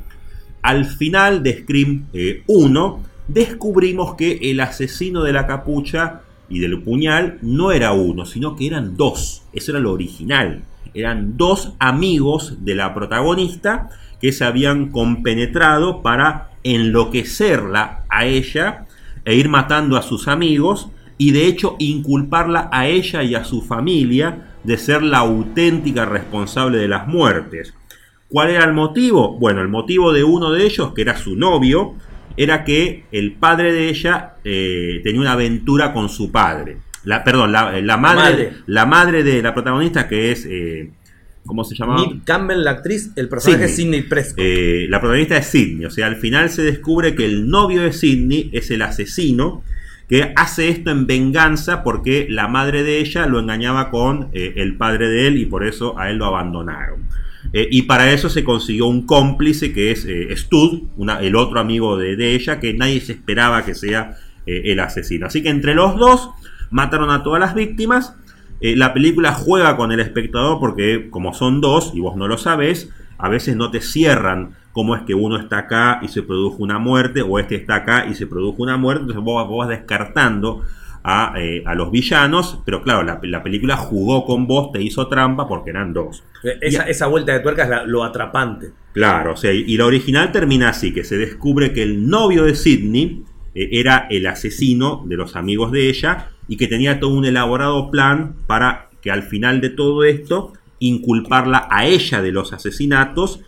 al 0.62 0.86
final 0.86 1.44
de 1.44 1.62
Scream 1.62 2.08
eh, 2.14 2.44
1 2.48 3.04
descubrimos 3.28 4.16
que 4.16 4.40
el 4.42 4.60
asesino 4.60 5.24
de 5.24 5.34
la 5.34 5.48
capucha 5.48 6.22
y 6.50 6.60
del 6.60 6.82
puñal 6.82 7.40
no 7.42 7.72
era 7.72 7.94
uno, 7.94 8.26
sino 8.26 8.56
que 8.56 8.68
eran 8.68 8.96
dos. 8.96 9.44
Eso 9.54 9.72
era 9.72 9.80
lo 9.80 9.92
original. 9.92 10.64
Eran 10.94 11.38
dos 11.38 11.74
amigos 11.80 12.64
de 12.64 12.76
la 12.76 12.94
protagonista 12.94 13.90
que 14.22 14.32
se 14.32 14.46
habían 14.46 14.90
compenetrado 14.90 16.02
para 16.02 16.52
enloquecerla 16.64 18.04
a 18.10 18.26
ella 18.26 18.86
e 19.26 19.36
ir 19.36 19.50
matando 19.50 19.98
a 19.98 20.02
sus 20.02 20.28
amigos 20.28 20.90
y 21.18 21.32
de 21.32 21.48
hecho 21.48 21.76
inculparla 21.80 22.70
a 22.72 22.88
ella 22.88 23.24
y 23.24 23.36
a 23.36 23.44
su 23.44 23.62
familia 23.62 24.54
de 24.64 24.78
ser 24.78 25.04
la 25.04 25.20
auténtica 25.20 26.06
responsable 26.06 26.78
de 26.78 26.88
las 26.88 27.08
muertes. 27.08 27.74
¿Cuál 28.30 28.50
era 28.50 28.66
el 28.66 28.74
motivo? 28.74 29.38
Bueno, 29.38 29.62
el 29.62 29.70
motivo 29.70 30.12
de 30.12 30.24
uno 30.24 30.52
de 30.52 30.66
ellos, 30.66 30.94
que 30.94 31.02
era 31.02 31.18
su 31.18 31.36
novio, 31.36 31.96
era 32.38 32.64
que 32.64 33.04
el 33.12 33.34
padre 33.34 33.74
de 33.74 33.90
ella 33.90 34.36
eh, 34.46 35.02
tenía 35.04 35.20
una 35.22 35.34
aventura 35.34 35.92
con 35.92 36.08
su 36.10 36.32
padre. 36.32 36.78
La, 37.04 37.24
perdón, 37.24 37.52
la, 37.52 37.82
la 37.82 37.98
madre, 37.98 38.22
madre. 38.22 38.54
la 38.68 38.86
madre 38.86 39.24
de 39.24 39.42
la 39.42 39.54
protagonista, 39.54 40.08
que 40.08 40.32
es. 40.32 40.46
eh, 40.50 40.92
¿Cómo 41.46 41.64
se 41.64 41.76
llamaba? 41.76 42.02
Nick 42.02 42.26
Campbell, 42.26 42.62
la 42.64 42.72
actriz, 42.72 43.12
el 43.16 43.30
personaje 43.30 43.66
es 43.66 43.76
Sidney. 43.76 44.00
Sidney 44.02 44.10
Prescott. 44.10 44.40
Eh, 44.40 44.86
la 44.90 45.00
protagonista 45.00 45.38
es 45.38 45.48
Sidney. 45.48 45.86
O 45.86 45.90
sea, 45.90 46.08
al 46.08 46.18
final 46.18 46.50
se 46.50 46.62
descubre 46.64 47.16
que 47.16 47.24
el 47.26 47.50
novio 47.50 47.82
de 47.84 47.94
Sidney 47.94 48.50
es 48.52 48.70
el 48.72 48.82
asesino 48.82 49.64
que 50.10 50.34
hace 50.36 50.70
esto 50.70 50.90
en 50.92 51.08
venganza 51.08 51.84
porque 51.84 52.28
la 52.30 52.48
madre 52.50 52.84
de 52.84 53.00
ella 53.00 53.26
lo 53.28 53.40
engañaba 53.40 53.90
con 53.90 54.30
eh, 54.34 54.54
el 54.58 54.76
padre 54.76 55.08
de 55.10 55.28
él 55.28 55.38
y 55.38 55.46
por 55.46 55.66
eso 55.66 55.98
a 55.98 56.10
él 56.10 56.18
lo 56.18 56.26
abandonaron. 56.26 57.08
Eh, 57.54 57.68
y 57.72 57.84
para 57.84 58.12
eso 58.12 58.30
se 58.30 58.44
consiguió 58.44 58.88
un 58.88 59.06
cómplice 59.06 59.74
que 59.74 59.92
es 59.92 60.06
eh, 60.06 60.36
Stud, 60.36 60.84
el 61.22 61.36
otro 61.36 61.60
amigo 61.60 61.98
de, 61.98 62.16
de 62.16 62.36
ella, 62.36 62.60
que 62.60 62.74
nadie 62.74 63.02
se 63.02 63.14
esperaba 63.14 63.64
que 63.64 63.76
sea 63.76 64.18
eh, 64.46 64.64
el 64.66 64.80
asesino. 64.80 65.28
Así 65.28 65.42
que 65.42 65.50
entre 65.50 65.74
los 65.74 65.96
dos 65.96 66.30
mataron 66.70 67.10
a 67.10 67.24
todas 67.24 67.40
las 67.40 67.56
víctimas. 67.56 68.16
La 68.60 68.92
película 68.92 69.34
juega 69.34 69.78
con 69.78 69.92
el 69.92 70.00
espectador 70.00 70.60
porque 70.60 71.12
como 71.12 71.32
son 71.32 71.62
dos 71.62 71.92
y 71.94 72.00
vos 72.00 72.16
no 72.16 72.28
lo 72.28 72.40
sabes, 72.40 72.90
a 73.20 73.30
veces 73.30 73.56
no 73.56 73.70
te 73.70 73.82
cierran 73.82 74.56
cómo 74.72 74.96
es 74.96 75.04
que 75.04 75.14
uno 75.14 75.38
está 75.38 75.60
acá 75.60 76.00
y 76.02 76.08
se 76.08 76.24
produjo 76.24 76.64
una 76.64 76.80
muerte 76.80 77.22
o 77.22 77.38
este 77.38 77.54
está 77.54 77.76
acá 77.76 78.08
y 78.10 78.16
se 78.16 78.26
produjo 78.26 78.64
una 78.64 78.76
muerte. 78.78 79.02
Entonces 79.02 79.24
vos, 79.24 79.48
vos 79.48 79.60
vas 79.60 79.70
descartando 79.70 80.64
a, 81.10 81.34
eh, 81.38 81.64
a 81.66 81.74
los 81.74 81.90
villanos, 81.90 82.60
pero 82.66 82.84
claro, 82.84 83.02
la, 83.04 83.18
la 83.24 83.42
película 83.42 83.78
jugó 83.78 84.26
con 84.26 84.46
vos, 84.46 84.74
te 84.74 84.82
hizo 84.82 85.08
trampa 85.08 85.48
porque 85.48 85.70
eran 85.70 85.94
dos. 85.94 86.24
esa, 86.62 86.84
esa 86.84 87.08
vuelta 87.08 87.32
de 87.32 87.40
tuerca 87.40 87.64
es 87.64 87.70
la- 87.70 87.86
lo 87.86 88.04
atrapante. 88.04 88.72
Claro, 88.94 89.34
o 89.34 89.38
sea, 89.38 89.54
y, 89.54 89.64
y 89.68 89.78
la 89.78 89.86
original 89.86 90.32
termina 90.34 90.68
así, 90.70 90.92
que 90.94 91.06
se 91.06 91.18
descubre 91.18 91.72
que 91.72 91.82
el 91.84 92.10
novio 92.10 92.44
de 92.44 92.56
Sidney 92.56 93.24
eh, 93.56 93.70
era 93.72 94.08
el 94.10 94.28
asesino 94.28 95.06
de 95.08 95.16
los 95.16 95.38
amigos 95.38 95.72
de 95.72 95.88
ella 95.88 96.28
y 96.50 96.58
que 96.58 96.68
tenía 96.68 97.00
todo 97.00 97.12
un 97.14 97.24
elaborado 97.26 97.90
plan 97.90 98.36
para 98.46 98.90
que 99.02 99.10
al 99.10 99.24
final 99.24 99.62
de 99.62 99.70
todo 99.70 100.04
esto 100.04 100.52
inculparla 100.80 101.68
a 101.72 101.86
ella 101.88 102.22
de 102.22 102.32
los 102.34 102.52
asesinatos, 102.54 103.40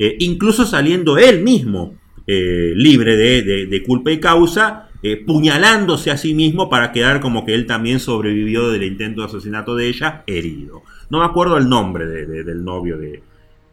eh, 0.00 0.16
incluso 0.18 0.66
saliendo 0.66 1.16
él 1.18 1.42
mismo 1.42 1.94
eh, 2.26 2.72
libre 2.74 3.16
de, 3.16 3.42
de- 3.42 3.66
de 3.66 3.82
culpa 3.84 4.10
y 4.10 4.18
causa, 4.18 4.88
eh, 5.04 5.22
puñalándose 5.24 6.10
a 6.10 6.16
sí 6.16 6.34
mismo 6.34 6.68
para 6.68 6.90
quedar 6.90 7.20
como 7.20 7.44
que 7.44 7.54
él 7.54 7.66
también 7.66 8.00
sobrevivió 8.00 8.70
del 8.70 8.82
intento 8.82 9.20
de 9.20 9.26
asesinato 9.28 9.76
de 9.76 9.86
ella, 9.88 10.24
herido. 10.26 10.82
No 11.10 11.18
me 11.20 11.26
acuerdo 11.26 11.56
el 11.58 11.68
nombre 11.68 12.06
de- 12.06 12.26
de- 12.26 12.42
del 12.44 12.64
novio 12.64 12.96
de, 12.98 13.22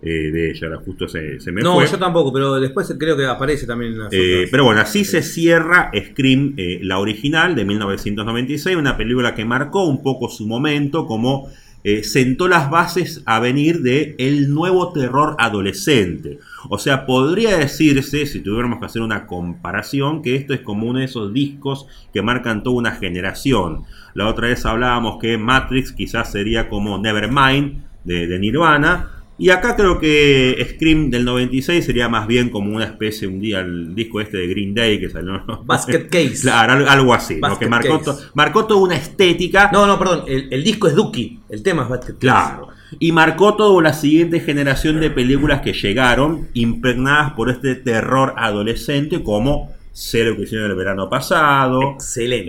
eh, 0.03 0.09
de 0.31 0.51
ella, 0.51 0.67
justo 0.83 1.07
se, 1.07 1.39
se 1.39 1.51
me 1.51 1.61
No, 1.61 1.75
fue. 1.75 1.87
yo 1.87 1.97
tampoco, 1.97 2.33
pero 2.33 2.59
después 2.59 2.93
creo 2.99 3.15
que 3.15 3.25
aparece 3.25 3.65
también 3.67 3.93
en 3.93 3.99
las 3.99 4.11
Eh, 4.13 4.47
pero 4.51 4.65
bueno, 4.65 4.81
así 4.81 5.05
se 5.05 5.21
cierra 5.21 5.89
Scream, 5.95 6.55
eh, 6.57 6.79
la 6.81 6.99
original 6.99 7.55
de 7.55 7.63
1996, 7.65 8.75
una 8.75 8.97
película 8.97 9.33
que 9.35 9.45
marcó 9.45 9.85
un 9.85 10.01
poco 10.03 10.27
su 10.29 10.47
momento 10.47 11.05
como 11.05 11.47
eh, 11.83 12.03
sentó 12.03 12.47
las 12.47 12.69
bases 12.69 13.23
a 13.25 13.39
venir 13.39 13.81
de 13.81 14.15
el 14.19 14.53
nuevo 14.53 14.91
terror 14.93 15.35
adolescente. 15.39 16.39
O 16.69 16.77
sea, 16.77 17.05
podría 17.05 17.57
decirse, 17.57 18.25
si 18.25 18.41
tuviéramos 18.41 18.79
que 18.79 18.85
hacer 18.85 19.01
una 19.01 19.25
comparación, 19.25 20.21
que 20.21 20.35
esto 20.35 20.53
es 20.53 20.61
como 20.61 20.87
uno 20.87 20.99
de 20.99 21.05
esos 21.05 21.33
discos 21.33 21.87
que 22.13 22.21
marcan 22.21 22.63
toda 22.63 22.77
una 22.77 22.91
generación. 22.91 23.83
La 24.13 24.27
otra 24.27 24.47
vez 24.47 24.65
hablábamos 24.65 25.17
que 25.19 25.37
Matrix 25.37 25.91
quizás 25.91 26.31
sería 26.31 26.69
como 26.69 26.97
Nevermind 26.97 27.83
de, 28.03 28.27
de 28.27 28.39
Nirvana, 28.39 29.20
y 29.41 29.49
acá 29.49 29.75
creo 29.75 29.99
que 29.99 30.55
Scream 30.75 31.09
del 31.09 31.25
96 31.25 31.83
sería 31.83 32.07
más 32.07 32.27
bien 32.27 32.49
como 32.49 32.75
una 32.75 32.85
especie, 32.85 33.27
un 33.27 33.39
día 33.39 33.59
el 33.61 33.95
disco 33.95 34.21
este 34.21 34.37
de 34.37 34.47
Green 34.47 34.73
Day 34.73 34.99
que 34.99 35.09
salió. 35.09 35.43
Basket 35.65 36.07
Case. 36.11 36.41
Claro, 36.41 36.87
algo 36.89 37.13
así, 37.13 37.39
¿no? 37.41 37.57
que 37.57 37.67
marcó, 37.67 37.99
to- 37.99 38.17
marcó 38.35 38.65
toda 38.65 38.81
una 38.81 38.95
estética. 38.95 39.69
No, 39.73 39.85
no, 39.87 39.97
perdón, 39.97 40.23
el, 40.27 40.47
el 40.51 40.63
disco 40.63 40.87
es 40.87 40.95
Dookie, 40.95 41.39
el 41.49 41.63
tema 41.63 41.83
es 41.83 41.89
Basket 41.89 42.13
Case. 42.13 42.19
Claro. 42.19 42.67
Y 42.99 43.11
marcó 43.13 43.55
toda 43.55 43.81
la 43.81 43.93
siguiente 43.93 44.39
generación 44.41 44.99
de 44.99 45.09
películas 45.09 45.61
que 45.61 45.73
llegaron, 45.73 46.49
impregnadas 46.53 47.31
por 47.33 47.49
este 47.49 47.75
terror 47.75 48.33
adolescente, 48.37 49.23
como 49.23 49.71
Cero 49.93 50.35
que 50.37 50.43
hicieron 50.43 50.71
el 50.71 50.77
verano 50.77 51.09
pasado. 51.09 51.93
Excelente. 51.95 52.45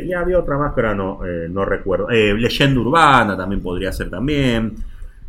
Eh, 0.00 0.04
y 0.06 0.12
había 0.12 0.38
otra 0.38 0.56
más, 0.58 0.72
pero 0.76 0.88
ahora 0.90 0.96
no, 1.02 1.26
eh, 1.26 1.48
no 1.50 1.64
recuerdo. 1.64 2.08
Eh, 2.10 2.34
Leyenda 2.34 2.80
Urbana 2.80 3.36
también 3.36 3.60
podría 3.62 3.92
ser 3.92 4.10
también. 4.10 4.74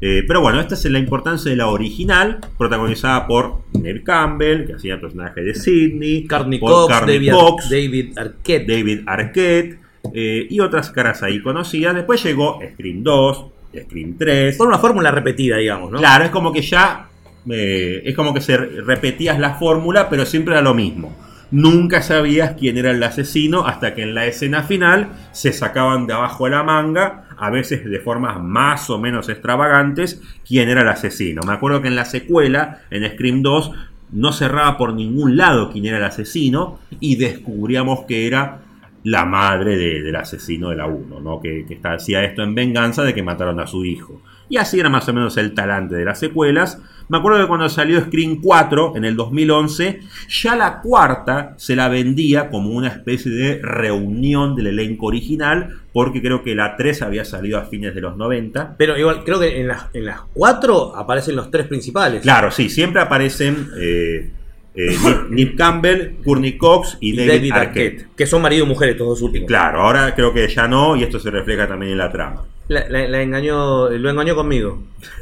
Eh, 0.06 0.26
pero 0.28 0.42
bueno, 0.42 0.60
esta 0.60 0.76
es 0.76 0.84
la 0.84 1.00
importancia 1.00 1.50
de 1.50 1.56
la 1.56 1.68
original, 1.68 2.42
protagonizada 2.58 3.26
por 3.26 3.60
Neve 3.72 4.04
Campbell, 4.04 4.66
que 4.66 4.74
hacía 4.74 4.96
el 4.96 5.00
personaje 5.00 5.42
de 5.42 5.56
Sidney, 5.56 6.28
por 6.28 6.90
Cox, 6.90 7.08
David, 7.08 7.32
David 7.72 8.18
Arquette. 8.18 8.68
David 8.68 9.00
Arquette 9.06 9.80
eh, 10.14 10.46
y 10.50 10.60
otras 10.60 10.92
caras 10.92 11.24
ahí 11.24 11.42
conocidas. 11.42 11.96
Después 11.96 12.22
llegó 12.22 12.60
Scream 12.74 13.02
2, 13.02 13.46
Scream 13.84 14.18
3. 14.18 14.58
Por 14.58 14.68
una 14.68 14.78
fórmula 14.78 15.10
repetida, 15.10 15.56
digamos, 15.56 15.90
¿no? 15.90 16.00
Claro, 16.00 16.26
es 16.26 16.32
como 16.32 16.52
que 16.52 16.62
ya. 16.62 17.08
eh, 17.50 18.02
es 18.04 18.14
como 18.14 18.34
que 18.34 18.42
se 18.42 18.58
repetías 18.58 19.40
la 19.40 19.54
fórmula, 19.54 20.10
pero 20.10 20.26
siempre 20.26 20.54
era 20.54 20.62
lo 20.62 20.74
mismo. 20.74 21.16
Nunca 21.54 22.02
sabías 22.02 22.56
quién 22.60 22.80
era 22.80 22.90
el 22.90 23.04
asesino 23.04 23.68
hasta 23.68 23.94
que 23.94 24.02
en 24.02 24.16
la 24.16 24.26
escena 24.26 24.64
final 24.64 25.10
se 25.34 25.54
sacaban 25.54 26.08
de 26.08 26.14
abajo 26.14 26.50
la 26.50 26.64
manga, 26.64 27.26
a 27.38 27.52
veces 27.52 27.86
de 27.86 28.00
formas 28.00 28.42
más 28.42 28.90
o 28.90 28.98
menos 28.98 29.30
extravagantes, 29.30 30.20
quién 30.48 30.68
era 30.68 30.82
el 30.82 30.90
asesino. 30.90 31.44
Me 31.46 31.54
acuerdo 31.54 31.84
que 31.84 31.90
en 31.90 31.96
la 31.96 32.06
secuela, 32.06 32.80
en 32.90 33.08
Scream 33.08 33.44
2, 33.44 33.72
no 34.14 34.34
cerraba 34.34 34.80
por 34.80 34.96
ningún 34.96 35.38
lado 35.38 35.70
quién 35.72 35.86
era 35.86 35.98
el 35.98 36.04
asesino 36.06 36.80
y 37.00 37.18
descubríamos 37.18 38.06
que 38.08 38.26
era 38.26 38.62
la 39.04 39.26
madre 39.26 39.76
de- 39.78 40.02
del 40.02 40.16
asesino 40.16 40.70
de 40.70 40.78
la 40.78 40.86
1, 40.88 41.20
¿no? 41.20 41.40
que, 41.42 41.66
que 41.68 41.74
está- 41.74 41.94
hacía 41.94 42.24
esto 42.24 42.42
en 42.44 42.56
venganza 42.56 43.04
de 43.04 43.14
que 43.14 43.22
mataron 43.24 43.60
a 43.60 43.68
su 43.68 43.84
hijo. 43.86 44.22
Y 44.50 44.58
así 44.58 44.80
era 44.80 44.90
más 44.90 45.08
o 45.10 45.14
menos 45.14 45.36
el 45.38 45.54
talante 45.54 45.96
de 45.96 46.06
las 46.06 46.20
secuelas. 46.20 46.80
Me 47.10 47.18
acuerdo 47.18 47.40
que 47.42 47.48
cuando 47.48 47.68
salió 47.70 48.00
Screen 48.02 48.40
4 48.42 48.94
en 48.96 49.04
el 49.06 49.16
2011, 49.16 50.00
ya 50.30 50.56
la 50.56 50.80
cuarta 50.82 51.54
se 51.58 51.76
la 51.76 51.88
vendía 51.90 52.50
como 52.50 52.70
una 52.70 52.88
especie 52.90 53.32
de 53.32 53.60
reunión 53.62 54.56
del 54.56 54.68
elenco 54.68 55.08
original, 55.08 55.70
porque 55.92 56.22
creo 56.22 56.44
que 56.44 56.56
la 56.56 56.76
3 56.78 57.02
había 57.02 57.26
salido 57.26 57.58
a 57.58 57.66
fines 57.66 57.96
de 57.96 58.02
los 58.02 58.16
90. 58.18 58.76
Pero 58.78 58.98
igual, 58.98 59.24
creo 59.24 59.40
que 59.40 59.60
en 59.62 59.68
las, 59.70 59.88
en 59.94 60.06
las 60.06 60.22
cuatro 60.34 60.96
aparecen 60.96 61.36
los 61.36 61.50
tres 61.52 61.68
principales. 61.68 62.22
Claro, 62.22 62.52
sí, 62.52 62.70
siempre 62.70 63.02
aparecen 63.02 63.68
eh, 63.80 64.32
eh, 64.76 64.98
Nip, 65.06 65.30
Nip 65.30 65.58
Campbell, 65.58 66.16
Courtney 66.24 66.58
Cox 66.58 66.98
y, 67.00 67.14
Y 67.14 67.18
David, 67.18 67.30
David, 67.32 67.52
Arquette. 67.54 67.94
Arquette, 68.00 68.16
que 68.16 68.26
son 68.26 68.42
marido 68.42 68.66
y 68.66 68.68
mujer 68.68 68.90
estos 68.90 69.08
dos 69.08 69.22
últimos. 69.22 69.48
Claro, 69.48 69.82
ahora 69.82 70.14
creo 70.16 70.34
que 70.34 70.48
ya 70.48 70.68
no, 70.68 70.96
y 70.96 71.04
esto 71.04 71.20
se 71.20 71.30
refleja 71.32 71.68
también 71.68 71.92
en 71.94 71.98
la 72.00 72.12
trama. 72.12 72.44
La, 72.70 72.88
la- 72.90 73.08
la 73.08 73.22
engañó, 73.22 73.90
lo 73.90 74.10
engañó 74.10 74.36
conmigo. 74.36 74.84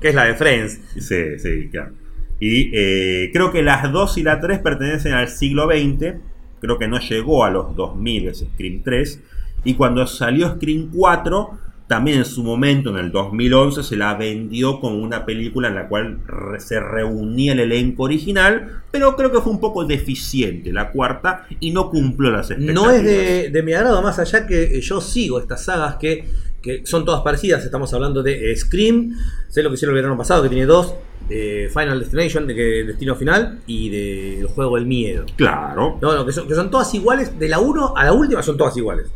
Que 0.00 0.08
es 0.08 0.14
la 0.14 0.24
de 0.24 0.34
Friends. 0.34 0.80
Sí, 0.98 1.38
sí, 1.38 1.68
claro. 1.70 1.92
Y 2.40 2.70
eh, 2.74 3.30
creo 3.32 3.52
que 3.52 3.62
las 3.62 3.90
2 3.92 4.18
y 4.18 4.22
la 4.24 4.40
3 4.40 4.58
pertenecen 4.58 5.12
al 5.12 5.28
siglo 5.28 5.66
XX. 5.70 6.14
Creo 6.60 6.78
que 6.78 6.88
no 6.88 6.98
llegó 6.98 7.44
a 7.44 7.50
los 7.50 7.76
2000 7.76 8.28
ese 8.28 8.46
Scream 8.46 8.82
3. 8.82 9.20
Y 9.64 9.74
cuando 9.74 10.06
salió 10.06 10.54
Scream 10.56 10.90
4, 10.92 11.58
también 11.86 12.18
en 12.18 12.24
su 12.24 12.42
momento, 12.42 12.90
en 12.90 12.96
el 12.96 13.12
2011, 13.12 13.82
se 13.82 13.96
la 13.96 14.14
vendió 14.14 14.80
como 14.80 14.96
una 14.96 15.26
película 15.26 15.68
en 15.68 15.74
la 15.74 15.88
cual 15.88 16.18
re- 16.26 16.58
se 16.60 16.80
reunía 16.80 17.52
el 17.52 17.60
elenco 17.60 18.04
original. 18.04 18.82
Pero 18.90 19.16
creo 19.16 19.30
que 19.30 19.40
fue 19.40 19.52
un 19.52 19.60
poco 19.60 19.84
deficiente 19.84 20.72
la 20.72 20.90
cuarta 20.90 21.46
y 21.60 21.70
no 21.72 21.90
cumplió 21.90 22.30
las 22.30 22.50
expectativas. 22.50 22.84
No 22.84 22.90
es 22.90 23.02
de, 23.04 23.50
de 23.50 23.62
mi 23.62 23.72
agrado, 23.74 24.00
más 24.02 24.18
allá 24.18 24.46
que 24.46 24.80
yo 24.80 25.00
sigo 25.00 25.38
estas 25.40 25.64
sagas 25.64 25.96
que, 25.96 26.24
que 26.62 26.86
son 26.86 27.04
todas 27.04 27.20
parecidas. 27.22 27.64
Estamos 27.64 27.92
hablando 27.92 28.22
de 28.22 28.50
eh, 28.52 28.56
Scream, 28.56 29.14
sé 29.48 29.62
lo 29.62 29.68
que 29.68 29.74
hicieron 29.74 29.94
el 29.96 30.02
verano 30.02 30.16
pasado, 30.16 30.42
que 30.42 30.48
tiene 30.48 30.64
dos, 30.66 30.94
de 31.28 31.70
Final 31.72 32.00
Destination, 32.00 32.46
de 32.46 32.54
que 32.54 32.62
Destino 32.84 33.14
Final, 33.16 33.60
y 33.66 33.88
de 33.90 34.40
El 34.40 34.46
Juego 34.46 34.76
del 34.76 34.86
Miedo. 34.86 35.24
Claro. 35.36 35.98
No, 36.00 36.14
no, 36.14 36.24
que 36.24 36.32
son, 36.32 36.46
que 36.48 36.54
son 36.54 36.70
todas 36.70 36.94
iguales, 36.94 37.38
de 37.38 37.48
la 37.48 37.58
1 37.60 37.94
a 37.96 38.04
la 38.04 38.12
última 38.12 38.42
son 38.42 38.56
todas 38.56 38.76
iguales. 38.76 39.10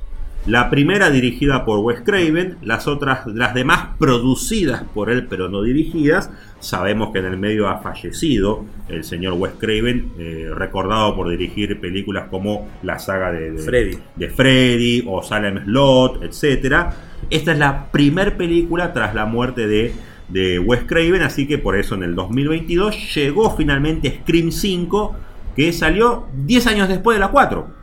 La 0.49 0.71
primera 0.71 1.11
dirigida 1.11 1.65
por 1.67 1.81
Wes 1.81 2.01
Craven, 2.03 2.57
las 2.63 2.89
otras, 2.89 3.27
las 3.27 3.53
demás 3.53 3.89
producidas 3.99 4.83
por 4.95 5.11
él 5.11 5.27
pero 5.29 5.49
no 5.51 5.63
dirigidas. 5.63 6.31
Sabemos 6.59 7.11
que 7.13 7.19
en 7.19 7.27
el 7.27 7.37
medio 7.37 7.69
ha 7.69 7.79
fallecido 7.81 8.65
el 8.89 9.05
señor 9.05 9.35
Wes 9.35 9.53
Craven, 9.59 10.11
eh, 10.19 10.49
recordado 10.55 11.15
por 11.15 11.29
dirigir 11.29 11.79
películas 11.81 12.29
como 12.31 12.67
la 12.83 12.99
saga 12.99 13.31
de, 13.31 13.51
de- 13.53 13.59
Freddy. 13.63 13.99
de 14.17 14.29
Freddy 14.31 15.05
o 15.07 15.23
Salem 15.23 15.65
Slot, 15.65 16.23
etc. 16.23 16.87
Esta 17.29 17.53
es 17.53 17.59
la 17.59 17.91
primer 17.93 18.37
película 18.39 18.95
tras 18.95 19.15
la 19.15 19.27
muerte 19.27 19.67
de, 19.67 19.93
de 20.29 20.59
Wes 20.59 20.81
Craven, 20.87 21.21
así 21.23 21.47
que 21.47 21.59
por 21.59 21.77
eso 21.77 21.95
en 21.95 22.05
el 22.05 22.15
2022 22.15 23.15
llegó 23.15 23.55
finalmente 23.55 24.21
Scream 24.23 24.51
5, 24.51 25.15
que 25.55 25.73
salió 25.75 26.27
10 26.47 26.67
años 26.69 26.89
después 26.89 27.17
de 27.17 27.21
la 27.21 27.29
4. 27.29 27.78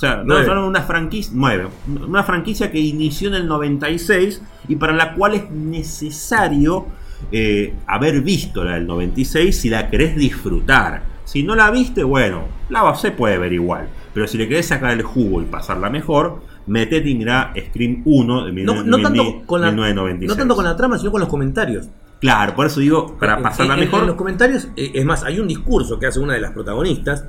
O 0.00 0.06
sea, 0.06 0.16
no 0.16 0.24
Nueve. 0.24 0.46
son 0.46 0.56
una 0.58 0.80
franquicia, 0.80 1.30
nueve, 1.36 1.68
una 2.08 2.22
franquicia 2.22 2.70
que 2.70 2.78
inició 2.80 3.28
en 3.28 3.34
el 3.34 3.46
96 3.46 4.40
y 4.66 4.76
para 4.76 4.94
la 4.94 5.12
cual 5.12 5.34
es 5.34 5.50
necesario 5.50 6.86
eh, 7.30 7.74
haber 7.86 8.22
visto 8.22 8.64
la 8.64 8.76
del 8.76 8.86
96 8.86 9.54
si 9.60 9.68
la 9.68 9.90
querés 9.90 10.16
disfrutar. 10.16 11.02
Si 11.26 11.42
no 11.42 11.54
la 11.54 11.70
viste, 11.70 12.02
bueno, 12.02 12.44
la 12.70 12.94
se 12.94 13.10
puede 13.10 13.36
ver 13.36 13.52
igual. 13.52 13.90
Pero 14.14 14.26
si 14.26 14.38
le 14.38 14.48
querés 14.48 14.68
sacar 14.68 14.92
el 14.92 15.02
jugo 15.02 15.42
y 15.42 15.44
pasarla 15.44 15.90
mejor, 15.90 16.40
metete 16.66 17.10
y 17.10 17.14
mirá 17.14 17.52
Scream 17.68 18.00
1 18.06 18.46
de 18.46 18.52
No, 18.64 18.82
no 18.82 19.02
tanto 19.02 19.42
con 19.44 19.60
la, 19.60 19.66
1996. 19.70 20.28
no 20.30 20.34
tanto 20.36 20.56
con 20.56 20.64
la 20.64 20.76
trama, 20.76 20.96
sino 20.96 21.10
con 21.12 21.20
los 21.20 21.28
comentarios. 21.28 21.90
Claro, 22.22 22.54
por 22.54 22.64
eso 22.64 22.80
digo, 22.80 23.18
para 23.18 23.36
En- 23.36 23.42
pasarla 23.42 23.74
en- 23.74 23.80
en 23.80 23.84
mejor. 23.84 24.06
los 24.06 24.16
comentarios, 24.16 24.68
eh, 24.76 24.92
es 24.94 25.04
más, 25.04 25.24
hay 25.24 25.40
un 25.40 25.46
discurso 25.46 25.98
que 25.98 26.06
hace 26.06 26.20
una 26.20 26.32
de 26.32 26.40
las 26.40 26.52
protagonistas, 26.52 27.26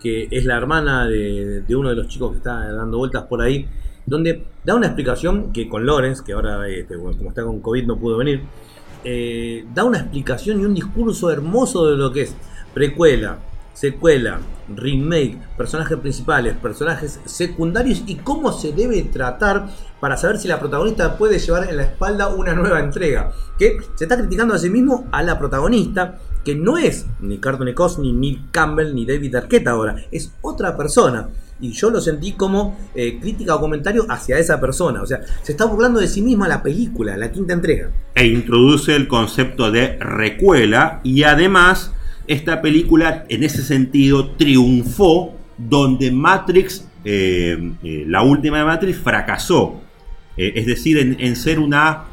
que 0.00 0.28
es 0.30 0.44
la 0.44 0.56
hermana 0.56 1.06
de, 1.06 1.64
uno 1.74 1.90
de 1.90 1.96
los 1.96 2.08
chicos 2.08 2.32
que 2.32 2.36
está 2.38 2.72
dando 2.72 2.98
vueltas 2.98 3.24
por 3.24 3.42
ahí, 3.42 3.66
donde 4.06 4.44
da 4.64 4.74
una 4.74 4.86
explicación 4.86 5.52
que 5.52 5.68
con 5.68 5.84
Lorenz, 5.84 6.22
que 6.22 6.32
ahora 6.32 6.68
este, 6.68 6.96
como 6.96 7.28
está 7.28 7.42
con 7.42 7.60
COVID 7.60 7.86
no 7.86 7.98
pudo 7.98 8.18
venir, 8.18 8.42
eh, 9.04 9.64
da 9.74 9.84
una 9.84 9.98
explicación 9.98 10.60
y 10.60 10.64
un 10.64 10.74
discurso 10.74 11.30
hermoso 11.30 11.90
de 11.90 11.96
lo 11.96 12.12
que 12.12 12.22
es 12.22 12.34
precuela, 12.74 13.38
secuela, 13.74 14.40
remake, 14.74 15.38
personajes 15.56 15.96
principales, 15.98 16.56
personajes 16.56 17.20
secundarios 17.24 18.02
y 18.06 18.16
cómo 18.16 18.52
se 18.52 18.72
debe 18.72 19.02
tratar 19.04 19.68
para 20.00 20.16
saber 20.16 20.38
si 20.38 20.48
la 20.48 20.58
protagonista 20.58 21.16
puede 21.16 21.38
llevar 21.38 21.68
en 21.68 21.76
la 21.76 21.84
espalda 21.84 22.28
una 22.28 22.54
nueva 22.54 22.80
entrega. 22.80 23.32
Que 23.58 23.78
se 23.94 24.04
está 24.04 24.16
criticando 24.16 24.54
a 24.54 24.58
sí 24.58 24.68
mismo 24.68 25.06
a 25.12 25.22
la 25.22 25.38
protagonista, 25.38 26.18
que 26.48 26.54
no 26.54 26.78
es 26.78 27.04
ni 27.20 27.36
Carlton 27.36 27.70
Cos, 27.74 27.98
ni 27.98 28.10
Nick 28.10 28.50
Campbell, 28.52 28.94
ni 28.94 29.04
David 29.04 29.34
Arquette 29.34 29.68
ahora, 29.68 29.96
es 30.10 30.32
otra 30.40 30.78
persona. 30.78 31.28
Y 31.60 31.72
yo 31.72 31.90
lo 31.90 32.00
sentí 32.00 32.32
como 32.32 32.74
eh, 32.94 33.18
crítica 33.20 33.54
o 33.54 33.60
comentario 33.60 34.06
hacia 34.08 34.38
esa 34.38 34.58
persona. 34.58 35.02
O 35.02 35.06
sea, 35.06 35.20
se 35.42 35.52
está 35.52 35.66
burlando 35.66 36.00
de 36.00 36.08
sí 36.08 36.22
misma 36.22 36.48
la 36.48 36.62
película, 36.62 37.18
la 37.18 37.30
quinta 37.30 37.52
entrega. 37.52 37.90
e 38.14 38.28
introduce 38.28 38.96
el 38.96 39.08
concepto 39.08 39.70
de 39.70 39.98
recuela 39.98 41.02
y 41.04 41.24
además 41.24 41.92
esta 42.26 42.62
película 42.62 43.26
en 43.28 43.44
ese 43.44 43.62
sentido 43.62 44.30
triunfó 44.30 45.34
donde 45.58 46.10
Matrix, 46.10 46.88
eh, 47.04 47.74
eh, 47.82 48.04
la 48.08 48.22
última 48.22 48.60
de 48.60 48.64
Matrix, 48.64 48.96
fracasó. 48.96 49.82
Es 50.34 50.64
decir, 50.64 50.96
en, 50.96 51.16
en 51.20 51.36
ser 51.36 51.58
una, 51.58 52.04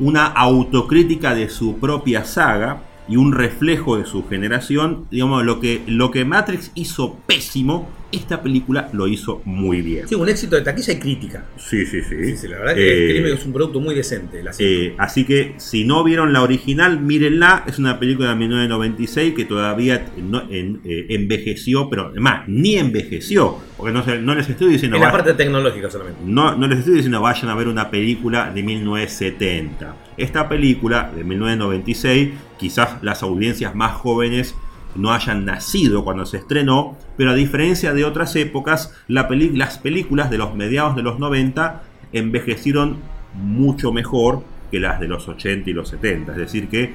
una 0.00 0.28
autocrítica 0.28 1.34
de 1.34 1.50
su 1.50 1.78
propia 1.78 2.24
saga 2.24 2.84
y 3.08 3.16
un 3.16 3.32
reflejo 3.32 3.96
de 3.96 4.06
su 4.06 4.26
generación. 4.26 5.06
Digamos, 5.10 5.44
lo 5.44 5.60
que, 5.60 5.82
lo 5.86 6.10
que 6.10 6.24
Matrix 6.24 6.70
hizo 6.74 7.16
pésimo, 7.26 7.88
esta 8.12 8.42
película 8.42 8.88
lo 8.92 9.08
hizo 9.08 9.40
muy 9.44 9.80
bien. 9.80 10.06
Sí, 10.06 10.14
un 10.14 10.28
éxito 10.28 10.56
de 10.56 10.62
taquilla 10.62 10.92
y 10.92 10.98
crítica. 10.98 11.44
Sí, 11.56 11.84
sí, 11.86 12.00
sí. 12.02 12.14
Sí, 12.24 12.36
sí, 12.36 12.48
la 12.48 12.58
verdad 12.58 12.74
que 12.74 13.18
Eh, 13.30 13.32
es 13.32 13.44
un 13.46 13.52
producto 13.52 13.80
muy 13.80 13.94
decente. 13.94 14.42
La. 14.42 14.52
Eh, 14.58 14.94
así 14.98 15.24
que 15.24 15.54
si 15.56 15.84
no 15.84 16.04
vieron 16.04 16.32
la 16.32 16.42
original, 16.42 17.00
mírenla. 17.00 17.64
Es 17.66 17.78
una 17.78 17.98
película 17.98 18.28
de 18.30 18.36
1996 18.36 19.34
que 19.34 19.44
todavía 19.44 20.06
no- 20.18 20.42
en- 20.50 20.80
eh, 20.84 21.06
envejeció, 21.10 21.88
pero 21.90 22.06
además 22.08 22.42
ni 22.48 22.76
envejeció. 22.76 23.56
Porque 23.76 23.92
no, 23.92 24.34
les 24.34 24.48
estoy 24.48 24.68
diciendo... 24.68 24.96
en 24.96 25.02
la 25.02 25.08
"Vayan- 25.08 25.12
parte 25.24 25.34
tecnológica 25.34 25.90
solamente. 25.90 26.20
no, 26.24 26.54
no 26.54 26.66
les 26.68 26.80
estoy 26.80 26.94
diciendo 26.94 27.20
vayan 27.20 27.48
a 27.50 27.54
ver 27.54 27.66
una 27.68 27.90
película 27.90 28.50
de 28.54 28.62
1970. 28.62 29.96
Esta 30.16 30.48
película 30.48 31.10
de 31.16 31.24
1996, 31.24 32.30
quizás 32.58 33.02
las 33.02 33.22
audiencias 33.22 33.74
más 33.74 33.92
jóvenes 33.92 34.54
no 34.94 35.12
hayan 35.12 35.44
nacido 35.44 36.04
cuando 36.04 36.26
se 36.26 36.38
estrenó, 36.38 36.96
pero 37.16 37.30
a 37.30 37.34
diferencia 37.34 37.94
de 37.94 38.04
otras 38.04 38.36
épocas, 38.36 38.94
las 39.08 39.78
películas 39.78 40.30
de 40.30 40.38
los 40.38 40.54
mediados 40.54 40.96
de 40.96 41.02
los 41.02 41.18
90 41.18 41.82
envejecieron 42.12 42.98
mucho 43.34 43.92
mejor 43.92 44.42
que 44.70 44.80
las 44.80 45.00
de 45.00 45.08
los 45.08 45.28
80 45.28 45.70
y 45.70 45.72
los 45.72 45.88
70. 45.88 46.32
Es 46.32 46.38
decir, 46.38 46.68
que 46.68 46.94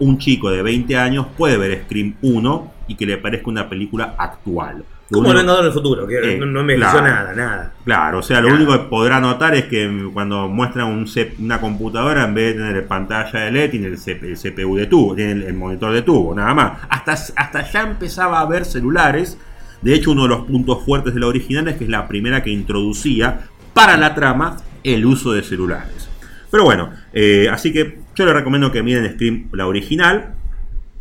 un 0.00 0.18
chico 0.18 0.50
de 0.50 0.62
20 0.62 0.96
años 0.96 1.26
puede 1.36 1.56
ver 1.56 1.84
Scream 1.84 2.16
1 2.22 2.72
y 2.88 2.94
que 2.94 3.06
le 3.06 3.18
parezca 3.18 3.50
una 3.50 3.68
película 3.68 4.14
actual. 4.18 4.84
Como 5.10 5.30
el 5.30 5.36
Vengador 5.38 5.64
del 5.64 5.72
Futuro, 5.72 6.06
que 6.06 6.34
Eh, 6.34 6.38
no, 6.38 6.44
no 6.46 6.60
envejeció 6.60 7.00
claro. 7.00 7.06
nada, 7.06 7.32
nada. 7.34 7.72
Claro, 7.84 8.18
o 8.18 8.22
sea, 8.22 8.40
lo 8.42 8.48
Nada. 8.48 8.56
único 8.60 8.72
que 8.72 8.88
podrá 8.90 9.20
notar 9.20 9.54
es 9.54 9.64
que 9.64 10.10
cuando 10.12 10.48
muestra 10.48 10.84
un 10.84 11.06
una 11.38 11.60
computadora, 11.60 12.24
en 12.24 12.34
vez 12.34 12.54
de 12.56 12.62
tener 12.62 12.86
pantalla 12.86 13.40
de 13.40 13.50
LED, 13.50 13.70
tiene 13.70 13.86
el, 13.86 13.96
C- 13.98 14.20
el 14.22 14.36
CPU 14.36 14.76
de 14.76 14.86
tubo, 14.86 15.14
tiene 15.14 15.32
el, 15.32 15.42
el 15.44 15.54
monitor 15.54 15.92
de 15.94 16.02
tubo, 16.02 16.34
nada 16.34 16.52
más. 16.52 16.72
Hasta, 16.90 17.12
hasta 17.12 17.70
ya 17.70 17.82
empezaba 17.82 18.40
a 18.40 18.46
ver 18.46 18.64
celulares. 18.66 19.38
De 19.80 19.94
hecho, 19.94 20.10
uno 20.10 20.24
de 20.24 20.28
los 20.28 20.40
puntos 20.46 20.84
fuertes 20.84 21.14
de 21.14 21.20
la 21.20 21.26
original 21.28 21.66
es 21.68 21.76
que 21.76 21.84
es 21.84 21.90
la 21.90 22.06
primera 22.06 22.42
que 22.42 22.50
introducía 22.50 23.40
para 23.72 23.96
la 23.96 24.14
trama 24.14 24.56
el 24.84 25.06
uso 25.06 25.32
de 25.32 25.42
celulares. 25.42 26.08
Pero 26.50 26.64
bueno, 26.64 26.90
eh, 27.12 27.48
así 27.50 27.72
que 27.72 28.00
yo 28.14 28.24
les 28.26 28.34
recomiendo 28.34 28.72
que 28.72 28.82
miren 28.82 29.10
Scream 29.14 29.48
la 29.52 29.66
original. 29.66 30.34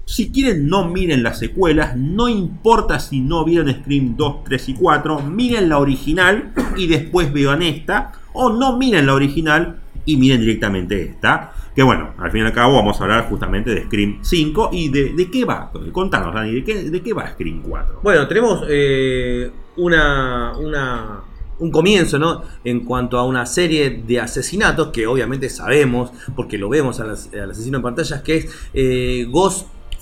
Si 0.09 0.31
quieren, 0.31 0.69
no 0.69 0.87
miren 0.87 1.21
las 1.21 1.37
secuelas. 1.37 1.97
No 1.97 2.29
importa 2.29 2.97
si 2.99 3.19
no 3.19 3.43
vieron 3.43 3.69
Scream 3.69 4.15
2, 4.15 4.45
3 4.45 4.69
y 4.69 4.73
4. 4.75 5.19
Miren 5.23 5.67
la 5.67 5.79
original 5.79 6.53
y 6.77 6.87
después 6.87 7.31
vean 7.33 7.61
esta. 7.61 8.13
O 8.31 8.49
no 8.53 8.77
miren 8.77 9.05
la 9.05 9.13
original 9.13 9.81
y 10.05 10.15
miren 10.15 10.39
directamente 10.39 11.01
esta. 11.03 11.51
Que 11.75 11.83
bueno, 11.83 12.13
al 12.17 12.31
fin 12.31 12.41
y 12.41 12.45
al 12.45 12.53
cabo 12.53 12.75
vamos 12.75 12.99
a 13.01 13.03
hablar 13.03 13.27
justamente 13.29 13.71
de 13.75 13.83
Scream 13.83 14.19
5 14.21 14.69
y 14.71 14.87
de, 14.89 15.11
de 15.13 15.29
qué 15.29 15.43
va. 15.43 15.71
Contanos, 15.91 16.33
Dani, 16.33 16.61
¿de 16.61 17.01
qué, 17.03 17.13
va 17.13 17.27
Scream 17.31 17.61
4? 17.61 17.99
Bueno, 18.01 18.27
tenemos 18.29 18.63
eh, 18.69 19.51
una, 19.75 20.53
una- 20.57 21.19
un 21.59 21.69
comienzo, 21.69 22.17
¿no? 22.17 22.43
En 22.63 22.85
cuanto 22.85 23.17
a 23.19 23.25
una 23.25 23.45
serie 23.45 24.03
de 24.07 24.19
asesinatos 24.21 24.87
que 24.89 25.05
obviamente 25.05 25.49
sabemos, 25.49 26.11
porque 26.35 26.57
lo 26.57 26.69
vemos 26.69 26.99
al, 27.01 27.09
as- 27.09 27.29
al 27.33 27.51
asesino 27.51 27.77
en 27.77 27.83
pantallas, 27.83 28.21
que 28.21 28.37
es 28.37 28.47
eh, 28.73 29.25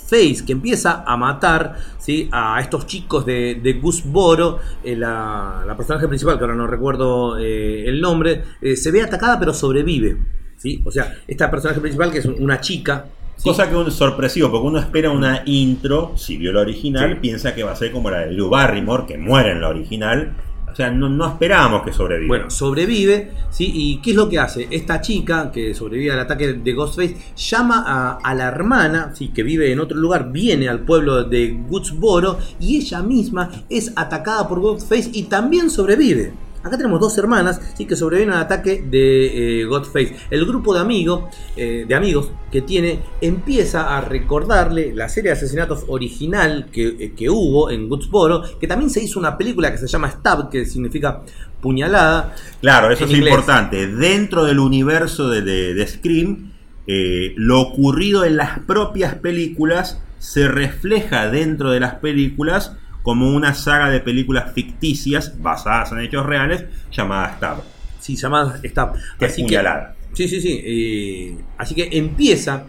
Ghostface, 0.10 0.46
que 0.46 0.54
empieza 0.54 1.04
a 1.06 1.18
matar 1.18 1.76
¿sí? 1.98 2.30
a 2.32 2.60
estos 2.62 2.86
chicos 2.88 3.26
de, 3.26 3.56
de 3.62 3.74
Gusboro. 3.74 4.60
eh, 4.84 4.96
la, 4.96 5.64
la 5.66 5.76
personaje 5.76 6.08
principal, 6.08 6.38
que 6.38 6.44
ahora 6.44 6.56
no 6.56 6.68
recuerdo 6.68 7.38
eh, 7.38 7.86
el 7.88 8.00
nombre, 8.02 8.44
eh, 8.62 8.76
se 8.76 8.92
ve 8.92 9.02
atacada 9.02 9.40
pero 9.40 9.54
sobrevive. 9.54 10.18
¿sí? 10.58 10.82
O 10.86 10.92
sea, 10.92 11.14
esta 11.28 11.50
personaje 11.50 11.80
principal, 11.82 12.12
que 12.12 12.20
es 12.20 12.26
una 12.26 12.62
chica. 12.62 13.06
¿sí? 13.36 13.44
Cosa 13.50 13.70
que 13.70 13.82
es 13.82 13.94
sorpresivo, 13.94 14.52
porque 14.52 14.68
uno 14.68 14.80
espera 14.80 15.10
una 15.12 15.42
intro, 15.46 16.14
si 16.16 16.38
vio 16.38 16.54
la 16.54 16.62
original, 16.62 17.14
Sí. 17.14 17.20
piensa 17.22 17.54
que 17.56 17.64
va 17.64 17.72
a 17.72 17.76
ser 17.76 17.92
como 17.92 18.10
la 18.10 18.20
de 18.20 18.34
Drew 18.34 18.50
Barrymore, 18.50 19.06
que 19.08 19.18
muere 19.18 19.52
en 19.52 19.62
la 19.62 19.70
original. 19.70 20.36
O 20.76 20.78
sea, 20.78 20.92
no, 20.92 21.08
no 21.08 21.26
esperábamos 21.26 21.84
que 21.84 21.94
sobreviva. 21.94 22.28
Bueno, 22.28 22.50
sobrevive, 22.50 23.32
¿sí? 23.50 23.72
¿Y 23.74 24.02
qué 24.02 24.10
es 24.10 24.18
lo 24.18 24.28
que 24.28 24.40
hace? 24.40 24.68
Esta 24.70 25.00
chica 25.00 25.50
que 25.50 25.74
sobrevive 25.74 26.12
al 26.12 26.20
ataque 26.20 26.52
de 26.52 26.74
Ghostface 26.74 27.16
llama 27.34 27.86
a, 27.88 28.18
a 28.22 28.34
la 28.34 28.50
hermana, 28.50 29.12
¿sí? 29.16 29.30
que 29.30 29.42
vive 29.42 29.72
en 29.72 29.80
otro 29.80 29.98
lugar, 29.98 30.34
viene 30.34 30.68
al 30.68 30.82
pueblo 30.82 31.24
de 31.24 31.54
Woodsboro 31.70 32.40
y 32.60 32.76
ella 32.76 33.02
misma 33.02 33.50
es 33.70 33.94
atacada 33.96 34.50
por 34.50 34.60
Ghostface 34.60 35.12
y 35.14 35.24
también 35.24 35.70
sobrevive. 35.70 36.34
Acá 36.66 36.78
tenemos 36.78 37.00
dos 37.00 37.16
hermanas 37.18 37.62
¿sí? 37.78 37.86
que 37.86 37.96
sobreviven 37.96 38.34
al 38.34 38.42
ataque 38.42 38.84
de 38.90 39.62
eh, 39.62 39.66
Ghostface. 39.66 40.16
El 40.32 40.46
grupo 40.46 40.74
de 40.74 40.80
amigos, 40.80 41.26
eh, 41.56 41.86
de 41.88 41.94
amigos 41.96 42.32
que 42.52 42.62
tiene 42.64 43.02
empieza 43.22 43.96
a 43.96 44.02
recordarle 44.02 44.92
la 44.96 45.08
serie 45.08 45.30
de 45.30 45.38
asesinatos 45.38 45.86
original 45.88 46.68
que, 46.72 46.88
eh, 46.88 47.14
que 47.16 47.30
hubo 47.30 47.70
en 47.70 47.90
Woodsboro, 47.90 48.42
que 48.60 48.68
también 48.68 48.90
se 48.90 49.04
hizo 49.04 49.20
una 49.20 49.38
película 49.38 49.72
que 49.72 49.78
se 49.78 49.86
llama 49.88 50.10
Stab, 50.10 50.50
que 50.50 50.66
significa 50.66 51.22
puñalada, 51.62 52.34
Claro, 52.62 52.92
eso 52.92 53.06
es 53.06 53.12
inglés. 53.12 53.30
importante. 53.32 53.88
Dentro 53.88 54.44
del 54.46 54.60
universo 54.60 55.30
de, 55.30 55.42
de- 55.42 55.74
de 55.76 55.88
Scream, 55.88 56.52
eh, 56.88 57.34
lo 57.38 57.62
ocurrido 57.62 58.26
en 58.26 58.38
las 58.38 58.60
propias 58.60 59.16
películas 59.16 60.02
se 60.20 60.48
refleja 60.48 61.30
dentro 61.30 61.72
de 61.72 61.80
las 61.80 61.96
películas 61.96 62.76
como 63.06 63.30
una 63.30 63.54
saga 63.54 63.92
de 63.92 64.00
películas 64.00 64.52
ficticias 64.54 65.40
basadas 65.40 65.92
en 65.92 66.00
hechos 66.00 66.26
reales 66.26 66.66
llamada 66.92 67.36
Stab. 67.38 67.64
Sí, 68.00 68.16
llamada 68.16 68.60
Stab. 68.66 68.96
Que 69.20 69.26
es 69.26 69.36
puñalada. 69.36 69.96
sí, 70.14 70.28
sí, 70.28 70.42
sí. 70.42 70.60
eh, 70.66 71.38
así 71.56 71.76
que 71.76 71.88
empieza 71.92 72.66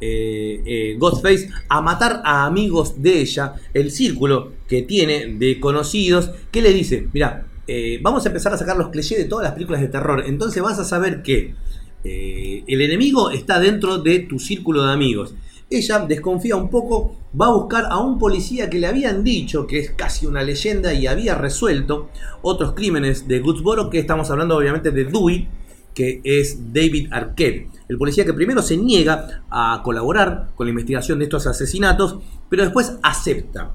eh, 0.00 0.60
eh, 0.66 0.96
Ghostface 0.98 1.50
a 1.68 1.80
matar 1.80 2.20
a 2.24 2.46
amigos 2.46 3.00
de 3.00 3.20
ella, 3.20 3.54
el 3.72 3.92
círculo 3.92 4.54
que 4.66 4.82
tiene 4.82 5.36
de 5.38 5.60
conocidos, 5.60 6.32
que 6.50 6.62
le 6.62 6.72
dice, 6.72 7.08
mira, 7.12 7.46
eh, 7.68 8.00
vamos 8.02 8.26
a 8.26 8.28
empezar 8.28 8.52
a 8.52 8.58
sacar 8.58 8.76
los 8.76 8.88
clichés 8.88 9.18
de 9.18 9.26
todas 9.26 9.44
las 9.44 9.52
películas 9.52 9.82
de 9.82 9.88
terror, 9.88 10.24
entonces 10.26 10.60
vas 10.64 10.80
a 10.80 10.84
saber 10.84 11.22
que 11.22 11.54
el 12.02 12.80
enemigo 12.80 13.30
está 13.30 13.58
dentro 13.58 13.98
de 13.98 14.20
tu 14.20 14.38
círculo 14.38 14.84
de 14.84 14.92
amigos. 14.92 15.34
Ella 15.68 15.98
desconfía 16.00 16.54
un 16.56 16.68
poco, 16.70 17.16
va 17.38 17.46
a 17.46 17.52
buscar 17.54 17.86
a 17.90 17.98
un 17.98 18.18
policía 18.18 18.70
que 18.70 18.78
le 18.78 18.86
habían 18.86 19.24
dicho 19.24 19.66
que 19.66 19.80
es 19.80 19.90
casi 19.90 20.24
una 20.26 20.42
leyenda 20.42 20.94
y 20.94 21.06
había 21.08 21.34
resuelto 21.34 22.08
otros 22.42 22.72
crímenes 22.74 23.26
de 23.26 23.40
Goodsboro, 23.40 23.90
que 23.90 23.98
estamos 23.98 24.30
hablando 24.30 24.56
obviamente 24.56 24.92
de 24.92 25.04
Dewey, 25.06 25.48
que 25.92 26.20
es 26.22 26.72
David 26.72 27.08
Arquette, 27.10 27.68
el 27.88 27.98
policía 27.98 28.24
que 28.24 28.32
primero 28.34 28.62
se 28.62 28.76
niega 28.76 29.42
a 29.50 29.80
colaborar 29.82 30.48
con 30.54 30.66
la 30.66 30.70
investigación 30.70 31.18
de 31.18 31.24
estos 31.24 31.46
asesinatos, 31.46 32.18
pero 32.48 32.62
después 32.62 32.96
acepta. 33.02 33.72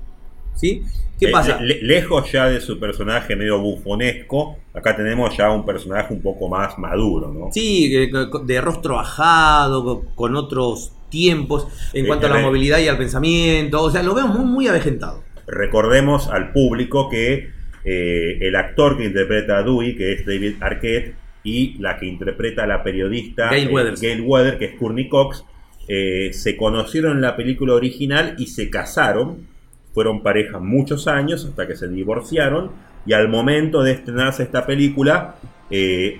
¿Sí? 0.55 0.83
¿Qué 1.19 1.27
Eh, 1.27 1.31
pasa? 1.31 1.59
le- 1.61 1.81
lejos 1.81 2.31
ya 2.31 2.45
de 2.47 2.61
su 2.61 2.79
personaje 2.79 3.35
medio 3.35 3.59
bufonesco, 3.59 4.57
acá 4.73 4.95
tenemos 4.95 5.35
ya 5.35 5.49
un 5.51 5.65
personaje 5.65 6.13
un 6.13 6.21
poco 6.21 6.47
más 6.47 6.77
maduro, 6.77 7.33
¿no? 7.33 7.51
Sí, 7.51 7.93
eh, 7.95 8.09
de 8.45 8.61
rostro 8.61 8.95
bajado, 8.95 9.83
co- 9.83 10.05
con 10.15 10.35
otros 10.35 10.91
tiempos 11.11 11.67
en 11.93 12.07
cuanto 12.07 12.25
a 12.25 12.29
la 12.31 12.39
movilidad 12.39 12.79
y 12.79 12.87
al 12.87 12.97
pensamiento. 12.97 13.83
O 13.83 13.91
sea, 13.91 14.01
lo 14.01 14.15
vemos 14.15 14.35
muy, 14.39 14.45
muy 14.45 14.67
avejentado. 14.67 15.23
Recordemos 15.45 16.27
al 16.29 16.51
público 16.51 17.09
que 17.09 17.51
eh, 17.83 18.37
el 18.41 18.55
actor 18.55 18.97
que 18.97 19.05
interpreta 19.05 19.57
a 19.57 19.63
Dewey, 19.63 19.95
que 19.95 20.13
es 20.13 20.25
David 20.25 20.55
Arquette, 20.61 21.15
y 21.43 21.77
la 21.79 21.97
que 21.97 22.05
interpreta 22.05 22.63
a 22.63 22.67
la 22.67 22.83
periodista 22.83 23.49
Gail 23.49 23.69
eh. 23.69 23.93
Gail 23.99 24.21
Weather, 24.21 24.57
que 24.59 24.65
es 24.65 24.75
Courtney 24.75 25.09
Cox, 25.09 25.43
eh, 25.87 26.29
se 26.33 26.55
conocieron 26.55 27.13
en 27.13 27.21
la 27.21 27.35
película 27.35 27.73
original 27.73 28.35
y 28.37 28.47
se 28.47 28.69
casaron. 28.69 29.47
Fueron 29.93 30.23
pareja 30.23 30.59
muchos 30.59 31.07
años 31.07 31.45
hasta 31.45 31.67
que 31.67 31.75
se 31.75 31.87
divorciaron. 31.87 32.71
Y 33.05 33.13
al 33.13 33.27
momento 33.27 33.83
de 33.83 33.93
estrenarse 33.93 34.43
esta 34.43 34.65
película, 34.65 35.35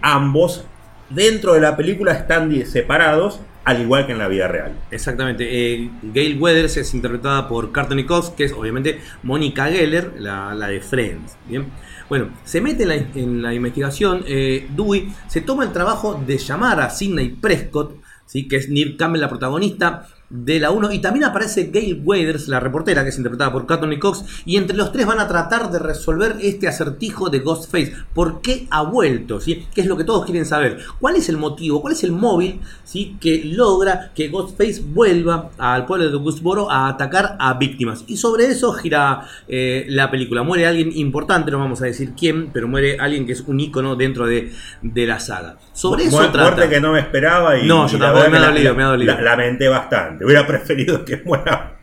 ambos 0.01 0.65
dentro 1.13 1.53
de 1.53 1.61
la 1.61 1.75
película 1.77 2.13
están 2.13 2.65
separados, 2.65 3.39
al 3.63 3.81
igual 3.81 4.05
que 4.05 4.13
en 4.13 4.17
la 4.17 4.27
vida 4.27 4.47
real. 4.47 4.73
Exactamente. 4.89 5.45
Eh, 5.49 5.89
Gail 6.01 6.39
Weathers 6.39 6.77
es 6.77 6.93
interpretada 6.93 7.47
por 7.47 7.71
Courtney 7.71 8.05
Cox, 8.05 8.29
que 8.29 8.45
es 8.45 8.53
obviamente 8.53 8.99
Mónica 9.23 9.65
Geller, 9.65 10.13
la, 10.17 10.55
de 10.55 10.81
Friends. 10.81 11.37
Bien. 11.47 11.65
Bueno, 12.09 12.29
se 12.43 12.59
mete 12.59 12.83
en 12.83 12.89
la, 12.89 12.95
en 12.95 13.41
la 13.41 13.53
investigación. 13.53 14.23
eh, 14.27 14.67
Dewey 14.75 15.13
se 15.27 15.41
toma 15.41 15.63
el 15.63 15.71
trabajo 15.71 16.21
de 16.25 16.37
llamar 16.37 16.81
a 16.81 16.89
Sidney 16.89 17.29
Prescott, 17.29 17.95
¿sí? 18.25 18.47
que 18.47 18.57
es 18.57 18.69
Neil 18.69 18.97
Campbell, 18.97 19.21
la 19.21 19.29
protagonista 19.29 20.07
de 20.31 20.59
la 20.59 20.71
1. 20.71 20.91
Y 20.93 20.99
también 20.99 21.25
aparece 21.25 21.69
Gail 21.73 22.01
Weathers, 22.03 22.47
la 22.47 22.59
reportera, 22.59 23.03
que 23.03 23.09
es 23.09 23.17
interpretada 23.17 23.51
por 23.51 23.67
Courtney 23.67 23.99
Cox. 23.99 24.23
Y 24.45 24.57
entre 24.57 24.75
los 24.77 24.91
tres 24.91 25.05
van 25.05 25.19
a 25.19 25.27
tratar 25.27 25.69
de 25.71 25.79
resolver 25.79 26.37
este 26.41 26.67
acertijo 26.67 27.29
de 27.29 27.39
Ghostface. 27.39 27.93
¿Por 28.13 28.41
qué 28.41 28.67
ha 28.71 28.81
vuelto? 28.83 29.39
¿sí? 29.39 29.65
¿Qué 29.75 29.81
es 29.81 29.87
lo 29.87 29.97
que 29.97 30.03
todos 30.05 30.25
quieren 30.25 30.45
saber? 30.45 30.77
¿Cuál 30.99 31.17
es 31.17 31.27
el 31.29 31.37
motivo? 31.37 31.81
¿Cuál 31.81 31.93
es 31.93 32.03
el 32.03 32.11
móvil 32.13 32.59
¿sí? 32.83 33.17
que 33.19 33.43
logra 33.45 34.11
que 34.15 34.29
Ghostface 34.29 34.81
vuelva 34.85 35.49
al 35.57 35.85
pueblo 35.85 36.09
de 36.09 36.17
Gusboro 36.17 36.71
a 36.71 36.87
atacar 36.87 37.35
a 37.39 37.53
víctimas? 37.55 38.03
Y 38.07 38.17
sobre 38.17 38.45
eso 38.45 38.71
gira 38.73 39.21
eh, 39.47 39.85
la 39.89 40.09
película. 40.09 40.43
Muere 40.43 40.65
alguien 40.65 40.91
importante, 40.95 41.51
no 41.51 41.59
vamos 41.59 41.81
a 41.81 41.85
decir 41.85 42.13
quién, 42.17 42.49
pero 42.53 42.67
muere 42.67 42.97
alguien 42.99 43.25
que 43.25 43.33
es 43.33 43.41
un 43.41 43.59
ícono 43.59 43.95
dentro 43.95 44.25
de, 44.25 44.51
de 44.81 45.05
la 45.05 45.19
saga. 45.19 45.57
Sobre 45.73 46.05
eso 46.05 46.25
trata. 46.31 46.69
Que 46.69 46.79
no 46.79 46.93
me 46.93 46.99
esperaba 46.99 47.57
y, 47.57 47.67
No, 47.67 47.87
yo 47.87 47.97
y 47.97 47.99
la 47.99 48.05
tampoco, 48.13 48.31
verdad 48.31 48.31
me 48.31 48.37
ha 48.45 48.49
dolido, 48.51 48.75
me 48.75 48.83
ha 48.83 48.87
dolido. 48.87 49.13
la- 49.15 49.21
lamenté 49.21 49.67
bastante. 49.67 50.20
Interesante. 50.21 50.25
Hubiera 50.25 50.47
preferido 50.47 51.05
que 51.05 51.17
muera 51.25 51.79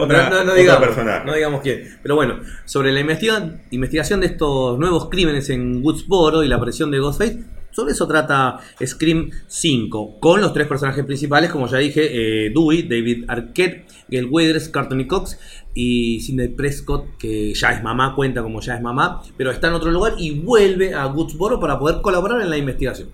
otra, 0.00 0.30
no, 0.30 0.44
no, 0.44 0.54
digamos, 0.54 0.88
No 1.24 1.34
digamos 1.34 1.60
quién. 1.62 1.98
Pero 2.02 2.14
bueno, 2.14 2.40
sobre 2.64 2.92
la 2.92 3.00
investigación, 3.00 3.62
investigación 3.70 4.20
de 4.20 4.26
estos 4.26 4.78
nuevos 4.78 5.08
crímenes 5.08 5.50
en 5.50 5.82
Woodsboro 5.82 6.42
y 6.42 6.48
la 6.48 6.56
aparición 6.56 6.90
de 6.90 6.98
Ghostface, 6.98 7.38
sobre 7.70 7.92
eso 7.92 8.08
trata 8.08 8.58
Scream 8.84 9.30
5, 9.46 10.18
con 10.18 10.40
los 10.40 10.52
tres 10.52 10.66
personajes 10.66 11.04
principales, 11.04 11.50
como 11.50 11.68
ya 11.68 11.78
dije, 11.78 12.46
eh, 12.46 12.50
Dewey, 12.50 12.82
David 12.82 13.24
Arquette, 13.28 13.86
Gail 14.08 14.26
Weathers, 14.26 14.68
Cartony 14.68 15.06
Cox 15.06 15.38
y 15.74 16.20
Sidney 16.20 16.48
Prescott, 16.48 17.16
que 17.18 17.54
ya 17.54 17.70
es 17.70 17.82
mamá, 17.82 18.16
cuenta 18.16 18.42
como 18.42 18.60
ya 18.60 18.74
es 18.74 18.82
mamá, 18.82 19.22
pero 19.36 19.52
está 19.52 19.68
en 19.68 19.74
otro 19.74 19.92
lugar 19.92 20.14
y 20.18 20.40
vuelve 20.40 20.94
a 20.94 21.06
Woodsboro 21.06 21.60
para 21.60 21.78
poder 21.78 22.00
colaborar 22.00 22.40
en 22.40 22.50
la 22.50 22.56
investigación. 22.56 23.10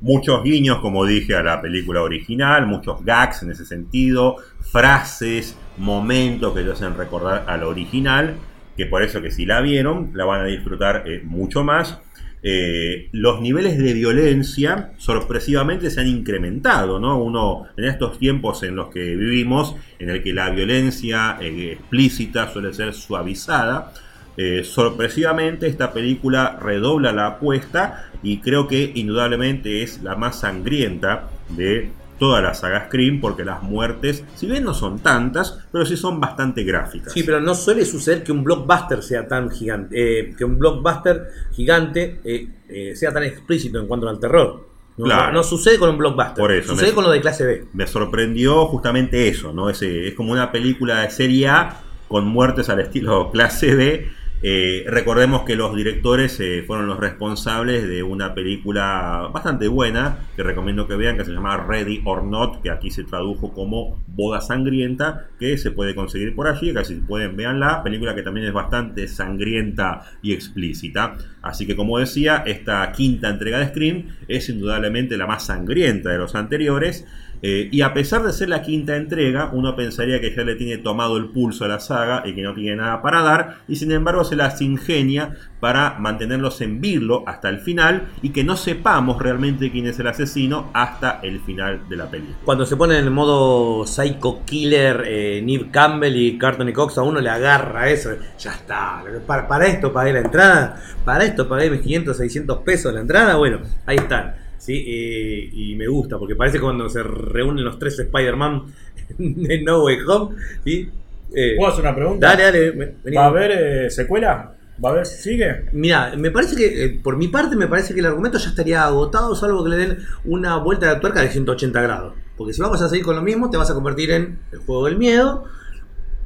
Muchos 0.00 0.42
guiños, 0.44 0.80
como 0.80 1.06
dije, 1.06 1.34
a 1.34 1.42
la 1.42 1.60
película 1.60 2.02
original, 2.02 2.66
muchos 2.66 3.04
gags 3.04 3.42
en 3.42 3.50
ese 3.50 3.64
sentido, 3.64 4.36
frases, 4.60 5.56
momentos 5.78 6.54
que 6.54 6.62
te 6.62 6.72
hacen 6.72 6.96
recordar 6.96 7.44
a 7.46 7.56
la 7.56 7.66
original, 7.66 8.34
que 8.76 8.86
por 8.86 9.02
eso 9.02 9.22
que 9.22 9.30
si 9.30 9.46
la 9.46 9.60
vieron, 9.60 10.10
la 10.14 10.24
van 10.26 10.42
a 10.42 10.44
disfrutar 10.44 11.04
eh, 11.06 11.22
mucho 11.24 11.64
más. 11.64 11.98
Eh, 12.42 13.08
los 13.12 13.40
niveles 13.40 13.78
de 13.78 13.94
violencia 13.94 14.92
sorpresivamente 14.98 15.90
se 15.90 16.00
han 16.00 16.06
incrementado, 16.06 17.00
¿no? 17.00 17.18
Uno, 17.18 17.64
en 17.76 17.86
estos 17.86 18.18
tiempos 18.18 18.62
en 18.62 18.76
los 18.76 18.88
que 18.88 19.16
vivimos, 19.16 19.74
en 19.98 20.10
el 20.10 20.22
que 20.22 20.32
la 20.32 20.50
violencia 20.50 21.38
eh, 21.40 21.72
explícita 21.72 22.52
suele 22.52 22.72
ser 22.74 22.92
suavizada, 22.92 23.92
eh, 24.36 24.64
sorpresivamente 24.64 25.66
esta 25.66 25.92
película 25.92 26.58
redobla 26.60 27.12
la 27.12 27.26
apuesta 27.26 28.10
y 28.22 28.40
creo 28.40 28.68
que 28.68 28.92
indudablemente 28.94 29.82
es 29.82 30.02
la 30.02 30.16
más 30.16 30.40
sangrienta 30.40 31.28
de 31.48 31.90
toda 32.18 32.40
la 32.40 32.54
saga 32.54 32.86
Scream 32.86 33.20
porque 33.20 33.44
las 33.44 33.62
muertes, 33.62 34.24
si 34.34 34.46
bien 34.46 34.64
no 34.64 34.74
son 34.74 35.00
tantas, 35.00 35.58
pero 35.70 35.84
sí 35.84 35.96
son 35.96 36.20
bastante 36.20 36.64
gráficas. 36.64 37.12
Sí, 37.12 37.22
pero 37.22 37.40
no 37.40 37.54
suele 37.54 37.84
suceder 37.84 38.22
que 38.22 38.32
un 38.32 38.44
blockbuster 38.44 39.02
sea 39.02 39.28
tan 39.28 39.50
gigante, 39.50 40.20
eh, 40.20 40.34
que 40.36 40.44
un 40.44 40.58
blockbuster 40.58 41.28
gigante 41.52 42.20
eh, 42.24 42.48
eh, 42.68 42.96
sea 42.96 43.12
tan 43.12 43.24
explícito 43.24 43.78
en 43.78 43.86
cuanto 43.86 44.08
al 44.08 44.18
terror. 44.18 44.66
No, 44.96 45.42
sucede 45.42 45.78
con 45.78 45.90
un 45.90 45.98
blockbuster. 45.98 46.36
Por 46.36 46.52
eso, 46.52 46.74
sucede 46.74 46.92
con 46.94 47.04
lo 47.04 47.10
de 47.10 47.20
clase 47.20 47.44
B. 47.44 47.64
Me 47.74 47.86
sorprendió 47.86 48.64
justamente 48.66 49.28
eso, 49.28 49.52
¿no? 49.52 49.68
Ese, 49.68 50.08
es 50.08 50.14
como 50.14 50.32
una 50.32 50.50
película 50.50 51.02
de 51.02 51.10
serie 51.10 51.48
A 51.48 51.82
con 52.08 52.26
muertes 52.26 52.70
al 52.70 52.80
estilo 52.80 53.30
clase 53.30 53.74
B 53.74 54.08
eh, 54.42 54.84
recordemos 54.86 55.42
que 55.44 55.56
los 55.56 55.74
directores 55.74 56.38
eh, 56.40 56.62
fueron 56.66 56.86
los 56.86 57.00
responsables 57.00 57.88
de 57.88 58.02
una 58.02 58.34
película 58.34 59.30
bastante 59.32 59.66
buena 59.66 60.18
que 60.36 60.42
recomiendo 60.42 60.86
que 60.86 60.94
vean 60.94 61.16
que 61.16 61.24
se 61.24 61.32
llama 61.32 61.56
Ready 61.56 62.02
or 62.04 62.22
Not, 62.22 62.60
que 62.60 62.70
aquí 62.70 62.90
se 62.90 63.04
tradujo 63.04 63.52
como 63.54 64.02
Boda 64.06 64.42
Sangrienta, 64.42 65.28
que 65.38 65.56
se 65.56 65.70
puede 65.70 65.94
conseguir 65.94 66.34
por 66.34 66.48
allí, 66.48 66.74
que 66.74 66.84
si 66.84 66.96
pueden 66.96 67.36
veanla, 67.36 67.82
película 67.82 68.14
que 68.14 68.22
también 68.22 68.46
es 68.46 68.52
bastante 68.52 69.08
sangrienta 69.08 70.02
y 70.20 70.32
explícita. 70.32 71.16
Así 71.40 71.66
que 71.66 71.74
como 71.74 71.98
decía, 71.98 72.42
esta 72.46 72.92
quinta 72.92 73.30
entrega 73.30 73.58
de 73.58 73.68
Scream 73.68 74.16
es 74.28 74.48
indudablemente 74.50 75.16
la 75.16 75.26
más 75.26 75.46
sangrienta 75.46 76.10
de 76.10 76.18
los 76.18 76.34
anteriores. 76.34 77.06
Eh, 77.42 77.68
y 77.70 77.82
a 77.82 77.92
pesar 77.92 78.22
de 78.22 78.32
ser 78.32 78.48
la 78.48 78.62
quinta 78.62 78.96
entrega, 78.96 79.50
uno 79.52 79.76
pensaría 79.76 80.20
que 80.20 80.34
ya 80.34 80.42
le 80.42 80.54
tiene 80.56 80.78
tomado 80.78 81.16
el 81.16 81.26
pulso 81.26 81.64
a 81.64 81.68
la 81.68 81.80
saga 81.80 82.22
y 82.24 82.34
que 82.34 82.42
no 82.42 82.54
tiene 82.54 82.76
nada 82.76 83.02
para 83.02 83.22
dar, 83.22 83.58
y 83.68 83.76
sin 83.76 83.92
embargo 83.92 84.24
se 84.24 84.36
las 84.36 84.60
ingenia 84.62 85.34
para 85.60 85.96
mantenerlos 85.98 86.60
en 86.60 86.80
virlo 86.80 87.24
hasta 87.26 87.48
el 87.48 87.58
final 87.60 88.08
y 88.22 88.30
que 88.30 88.44
no 88.44 88.56
sepamos 88.56 89.20
realmente 89.20 89.70
quién 89.70 89.86
es 89.86 89.98
el 89.98 90.06
asesino 90.06 90.70
hasta 90.74 91.20
el 91.22 91.40
final 91.40 91.88
de 91.88 91.96
la 91.96 92.10
película. 92.10 92.36
Cuando 92.44 92.66
se 92.66 92.76
pone 92.76 92.98
en 92.98 93.04
el 93.04 93.10
modo 93.10 93.86
Psycho 93.86 94.42
Killer, 94.44 95.02
eh, 95.06 95.42
Neve 95.44 95.68
Campbell 95.70 96.16
y 96.16 96.38
Carton 96.38 96.68
y 96.68 96.72
Cox, 96.72 96.98
a 96.98 97.02
uno 97.02 97.20
le 97.20 97.30
agarra 97.30 97.88
eso, 97.88 98.10
ya 98.38 98.52
está, 98.52 99.02
para, 99.26 99.48
para 99.48 99.66
esto 99.66 99.92
pagué 99.92 100.12
la 100.12 100.20
entrada, 100.20 100.82
para 101.04 101.24
esto 101.24 101.48
pagué 101.48 101.70
mis 101.70 101.80
500, 101.80 102.16
600 102.16 102.58
pesos 102.58 102.92
la 102.92 103.00
entrada, 103.00 103.36
bueno, 103.36 103.60
ahí 103.86 103.96
están. 103.96 104.45
¿Sí? 104.66 104.84
Eh, 104.86 105.50
y 105.52 105.76
me 105.76 105.86
gusta, 105.86 106.18
porque 106.18 106.34
parece 106.34 106.60
cuando 106.60 106.88
se 106.88 107.02
reúnen 107.02 107.64
los 107.64 107.78
tres 107.78 107.98
Spider-Man 108.00 108.64
en 109.18 109.64
No 109.64 109.84
Way 109.84 109.98
Home. 110.08 110.36
¿sí? 110.64 110.90
Eh, 111.32 111.54
¿Puedo 111.56 111.70
hacer 111.70 111.84
una 111.84 111.94
pregunta? 111.94 112.26
Dale, 112.26 112.42
dale. 112.42 113.16
¿Va 113.16 113.24
a 113.24 113.28
haber 113.28 113.50
eh, 113.52 113.90
secuela? 113.90 114.54
¿Va 114.84 114.88
a 114.88 114.92
haber? 114.92 115.06
¿Sigue? 115.06 115.66
Mira, 115.72 116.14
me 116.16 116.32
parece 116.32 116.56
que, 116.56 117.00
por 117.02 117.16
mi 117.16 117.28
parte, 117.28 117.54
me 117.54 117.68
parece 117.68 117.94
que 117.94 118.00
el 118.00 118.06
argumento 118.06 118.38
ya 118.38 118.48
estaría 118.48 118.84
agotado, 118.84 119.36
salvo 119.36 119.62
que 119.62 119.70
le 119.70 119.76
den 119.76 119.98
una 120.24 120.56
vuelta 120.56 120.92
de 120.92 121.00
tuerca 121.00 121.22
de 121.22 121.28
180 121.30 121.80
grados. 121.80 122.14
Porque 122.36 122.52
si 122.52 122.60
vamos 122.60 122.82
a 122.82 122.88
seguir 122.88 123.04
con 123.04 123.16
lo 123.16 123.22
mismo, 123.22 123.48
te 123.48 123.56
vas 123.56 123.70
a 123.70 123.74
convertir 123.74 124.10
en 124.10 124.38
el 124.52 124.58
juego 124.58 124.86
del 124.86 124.98
miedo 124.98 125.44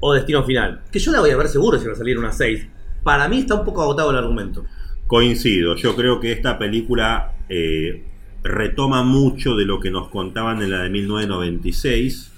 o 0.01 0.15
destino 0.15 0.45
final. 0.45 0.81
Que 0.91 0.99
yo 0.99 1.13
la 1.13 1.21
voy 1.21 1.31
a 1.31 1.37
ver 1.37 1.49
seguro 1.49 1.79
si 1.79 1.87
va 1.87 1.93
a 1.93 1.97
salir 1.97 2.19
una 2.19 2.33
6. 2.33 2.67
Para 3.05 3.29
mí 3.29 3.41
está 3.41 3.55
un 3.55 3.65
poco 3.65 3.83
agotado 3.83 4.11
el 4.11 4.17
argumento. 4.17 4.65
Coincido, 5.07 5.77
yo 5.77 5.95
creo 5.95 6.19
que 6.19 6.33
esta 6.33 6.59
película 6.59 7.35
retoma 8.43 9.03
mucho 9.03 9.55
de 9.57 9.65
lo 9.65 9.81
que 9.81 9.91
nos 9.91 10.09
contaban 10.09 10.63
en 10.63 10.71
la 10.71 10.83
de 10.83 10.91
1996. 10.91 12.33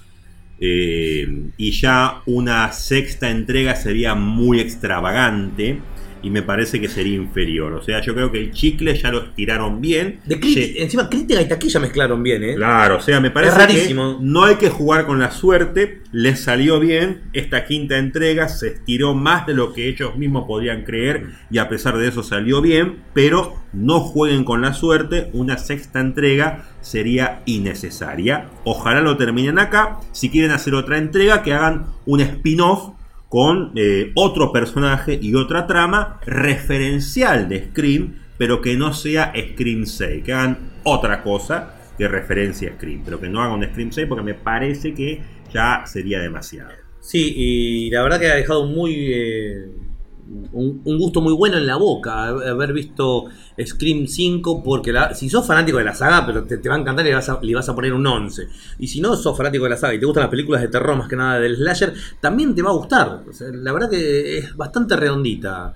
Eh, 0.59 1.49
y 1.57 1.71
ya 1.71 2.21
una 2.25 2.71
sexta 2.71 3.29
entrega 3.29 3.75
sería 3.75 4.15
muy 4.15 4.59
extravagante 4.59 5.81
y 6.23 6.29
me 6.29 6.41
parece 6.41 6.79
que 6.79 6.87
sería 6.87 7.15
inferior. 7.15 7.73
O 7.73 7.83
sea, 7.83 8.01
yo 8.01 8.15
creo 8.15 8.31
que 8.31 8.39
el 8.39 8.51
chicle 8.51 8.95
ya 8.95 9.11
lo 9.11 9.31
tiraron 9.31 9.81
bien. 9.81 10.21
De 10.25 10.39
encima 10.77 11.09
crítica 11.09 11.41
y 11.41 11.47
taquilla 11.47 11.79
mezclaron 11.79 12.23
bien, 12.23 12.43
¿eh? 12.43 12.55
Claro, 12.55 12.97
o 12.97 13.01
sea, 13.01 13.19
me 13.19 13.29
parece 13.29 13.57
rarísimo. 13.57 14.17
que 14.17 14.25
no 14.25 14.45
hay 14.45 14.55
que 14.55 14.69
jugar 14.69 15.05
con 15.05 15.19
la 15.19 15.31
suerte. 15.31 16.01
Les 16.11 16.39
salió 16.39 16.79
bien. 16.79 17.23
Esta 17.33 17.65
quinta 17.65 17.97
entrega 17.97 18.47
se 18.47 18.69
estiró 18.69 19.13
más 19.13 19.45
de 19.45 19.53
lo 19.53 19.73
que 19.73 19.89
ellos 19.89 20.15
mismos 20.15 20.45
podían 20.47 20.83
creer 20.83 21.31
y 21.51 21.57
a 21.57 21.67
pesar 21.67 21.97
de 21.97 22.07
eso 22.07 22.23
salió 22.23 22.61
bien. 22.61 22.99
Pero 23.13 23.61
no 23.73 23.99
jueguen 23.99 24.45
con 24.45 24.61
la 24.61 24.73
suerte. 24.73 25.29
Una 25.33 25.57
sexta 25.57 25.99
entrega 25.99 26.65
sería 26.81 27.41
innecesaria. 27.45 28.49
Ojalá 28.63 29.01
lo 29.01 29.17
terminen 29.17 29.59
acá. 29.59 29.99
Si 30.13 30.29
quieren 30.29 30.51
hacer 30.51 30.73
otra 30.75 30.97
entrega, 30.97 31.43
que 31.43 31.53
hagan 31.53 31.87
un 32.05 32.21
spin-off 32.21 32.93
con 33.33 33.71
eh, 33.73 34.11
otro 34.13 34.51
personaje 34.51 35.17
y 35.19 35.33
otra 35.33 35.65
trama 35.65 36.19
referencial 36.23 37.49
de 37.49 37.65
Scream, 37.65 38.13
pero 38.37 38.61
que 38.61 38.77
no 38.77 38.93
sea 38.93 39.33
Scream 39.35 39.87
6, 39.87 40.23
que 40.23 40.33
hagan 40.33 40.73
otra 40.83 41.23
cosa 41.23 41.73
que 41.97 42.07
referencia 42.07 42.69
a 42.69 42.73
Scream, 42.75 43.01
pero 43.03 43.19
que 43.19 43.29
no 43.29 43.41
hagan 43.41 43.57
un 43.57 43.65
Scream 43.65 43.91
6 43.91 44.05
porque 44.07 44.23
me 44.23 44.35
parece 44.35 44.93
que 44.93 45.19
ya 45.51 45.81
sería 45.87 46.19
demasiado. 46.19 46.73
Sí, 46.99 47.33
y 47.35 47.89
la 47.89 48.03
verdad 48.03 48.19
que 48.19 48.27
ha 48.27 48.35
dejado 48.35 48.67
muy... 48.67 49.11
Eh, 49.11 49.65
un, 50.51 50.81
gusto 50.83 51.21
muy 51.21 51.33
bueno 51.33 51.57
en 51.57 51.67
la 51.67 51.75
boca 51.75 52.27
haber 52.27 52.73
visto 52.73 53.25
Scream 53.61 54.07
5 54.07 54.63
porque 54.63 54.93
si 55.13 55.29
sos 55.29 55.45
fanático 55.45 55.77
de 55.77 55.83
la 55.83 55.93
saga 55.93 56.25
pero 56.25 56.43
te, 56.43 56.57
va 56.69 56.75
a 56.75 56.79
encantar 56.79 57.05
y 57.05 57.09
le 57.09 57.15
vas 57.15 57.29
a, 57.29 57.39
le 57.41 57.53
vas 57.53 57.67
a, 57.67 57.75
poner 57.75 57.93
un 57.93 58.05
11 58.05 58.47
y 58.79 58.87
si 58.87 59.01
no 59.01 59.15
sos 59.15 59.35
fanático 59.35 59.65
de 59.65 59.71
la 59.71 59.77
saga 59.77 59.93
y 59.93 59.99
te 59.99 60.05
gustan 60.05 60.23
las 60.23 60.31
películas 60.31 60.61
de 60.61 60.69
terror 60.69 60.95
más 60.97 61.07
que 61.07 61.15
nada 61.15 61.39
del 61.39 61.57
slasher 61.57 61.93
también 62.21 62.55
te 62.55 62.61
va 62.61 62.69
a 62.69 62.73
gustar 62.73 63.23
la 63.53 63.73
verdad 63.73 63.89
que 63.89 64.37
es 64.37 64.55
bastante 64.55 64.95
redondita 64.95 65.75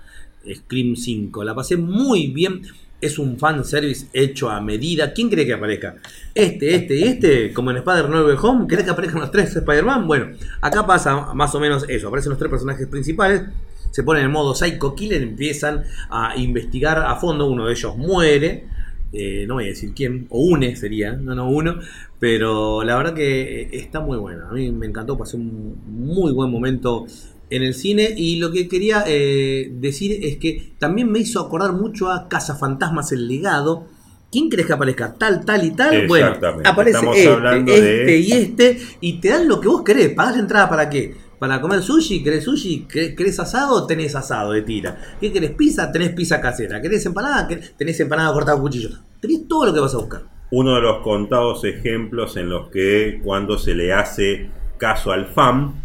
Scream 0.54 0.96
5 0.96 1.44
la 1.44 1.54
pasé 1.54 1.76
muy 1.76 2.28
bien 2.28 2.62
es 3.00 3.20
un 3.20 3.38
fan 3.38 3.64
service 3.64 4.08
hecho 4.12 4.50
a 4.50 4.60
medida. 4.60 5.14
¿Quién 5.14 5.30
cree 5.30 5.46
que 5.46 5.54
aparezca? 5.54 5.98
Este, 6.34 6.74
este 6.74 6.96
y 6.96 7.04
este, 7.04 7.54
como 7.54 7.72
en 7.72 7.78
Spider-Man 7.78 8.36
Home, 8.42 8.68
¿querés 8.68 8.86
que 8.86 8.92
aparezcan 8.92 9.22
los 9.22 9.32
tres 9.32 9.56
Spider-Man? 9.56 10.08
Bueno, 10.08 10.36
acá 10.62 10.86
pasa 10.86 11.34
más 11.34 11.54
o 11.54 11.60
menos 11.60 11.86
eso. 11.88 12.08
Aparecen 12.08 12.32
los 12.32 12.40
tres 12.40 12.50
personajes 12.50 12.88
principales 12.88 13.44
se 13.92 14.04
ponen 14.04 14.26
en 14.26 14.32
modo 14.32 14.56
Psycho 14.56 14.96
Killer, 14.96 15.22
empiezan 15.22 15.84
a 16.10 16.36
investigar 16.38 17.00
a 17.00 17.16
fondo, 17.16 17.50
uno 17.50 17.66
de 17.66 17.74
ellos 17.74 17.98
muere, 17.98 18.66
eh, 19.14 19.46
no 19.48 19.56
voy 19.56 19.66
a 19.66 19.68
decir 19.68 19.94
quién, 19.96 20.28
o 20.30 20.40
une 20.40 20.76
sería, 20.76 21.14
no, 21.14 21.34
no 21.36 21.50
uno, 21.50 21.80
pero 22.20 22.84
la 22.84 22.98
verdad 22.98 23.14
que 23.14 23.62
eh, 23.62 23.70
está 23.74 24.00
muy 24.00 24.18
buena, 24.18 24.50
a 24.50 24.54
mí 24.54 24.72
me 24.72 24.86
encantó, 24.86 25.18
pasé 25.18 25.38
un 25.38 25.82
muy 25.88 26.32
buen 26.32 26.52
momento 26.52 27.06
en 27.50 27.64
el 27.64 27.74
cine 27.74 28.14
y 28.16 28.38
lo 28.38 28.52
que 28.52 28.68
quería 28.68 29.04
eh, 29.08 29.72
decir 29.72 30.20
es 30.24 30.38
que 30.38 30.74
también 30.78 31.12
me 31.12 31.20
hizo 31.20 31.40
acordar 31.40 31.74
mucho 31.74 32.12
a 32.12 32.28
Casa 32.28 32.56
Fantasmas 32.56 33.12
el 33.12 33.28
legado, 33.28 33.88
¿Quién 34.30 34.50
crees 34.50 34.68
que 34.68 34.74
aparezca? 34.74 35.14
Tal, 35.14 35.46
tal 35.46 35.66
y 35.66 35.72
tal. 35.72 36.06
Bueno, 36.06 36.34
aparece 36.66 37.06
este, 37.16 38.04
este 38.04 38.18
y 38.18 38.32
este, 38.34 38.78
y 39.00 39.22
te 39.22 39.30
dan 39.30 39.48
lo 39.48 39.62
que 39.62 39.70
vos 39.70 39.84
querés. 39.84 40.10
¿Pagás 40.10 40.36
la 40.36 40.42
entrada 40.42 40.70
para 40.70 40.90
qué? 40.90 41.16
Para 41.40 41.62
comer 41.62 41.82
sushi, 41.82 42.24
¿querés 42.24 42.46
sushi? 42.46 42.88
¿Querés 42.88 43.40
asado? 43.40 43.86
Tenés 43.86 44.16
asado 44.16 44.54
de 44.54 44.64
tira. 44.64 44.98
¿Qué 45.20 45.32
querés? 45.32 45.52
Pizza, 45.52 45.92
tenés 45.92 46.10
pizza 46.14 46.42
casera. 46.42 46.82
¿Querés 46.82 47.06
empanada? 47.06 47.48
Tenés 47.78 48.00
empanada 48.00 48.34
cortada 48.34 48.58
a 48.58 48.62
cuchillo. 48.62 48.90
Tenés 49.20 49.48
todo 49.48 49.68
lo 49.68 49.74
que 49.74 49.80
vas 49.80 49.94
a 49.94 49.98
buscar. 49.98 50.24
Uno 50.50 50.76
de 50.76 50.82
los 50.82 51.04
contados 51.04 51.64
ejemplos 51.64 52.38
en 52.38 52.50
los 52.50 52.70
que 52.70 53.20
cuando 53.24 53.58
se 53.58 53.76
le 53.76 53.94
hace 53.94 54.50
caso 54.78 55.12
al 55.12 55.28
FAM, 55.28 55.76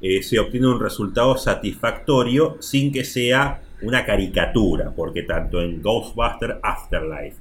eh, 0.00 0.22
se 0.22 0.38
obtiene 0.38 0.68
un 0.68 0.80
resultado 0.80 1.36
satisfactorio 1.36 2.56
sin 2.60 2.92
que 2.92 3.04
sea 3.04 3.62
una 3.82 4.04
caricatura, 4.04 4.92
porque 4.94 5.22
tanto 5.22 5.60
en 5.60 5.82
Ghostbuster 5.82 6.60
Afterlife, 6.62 7.36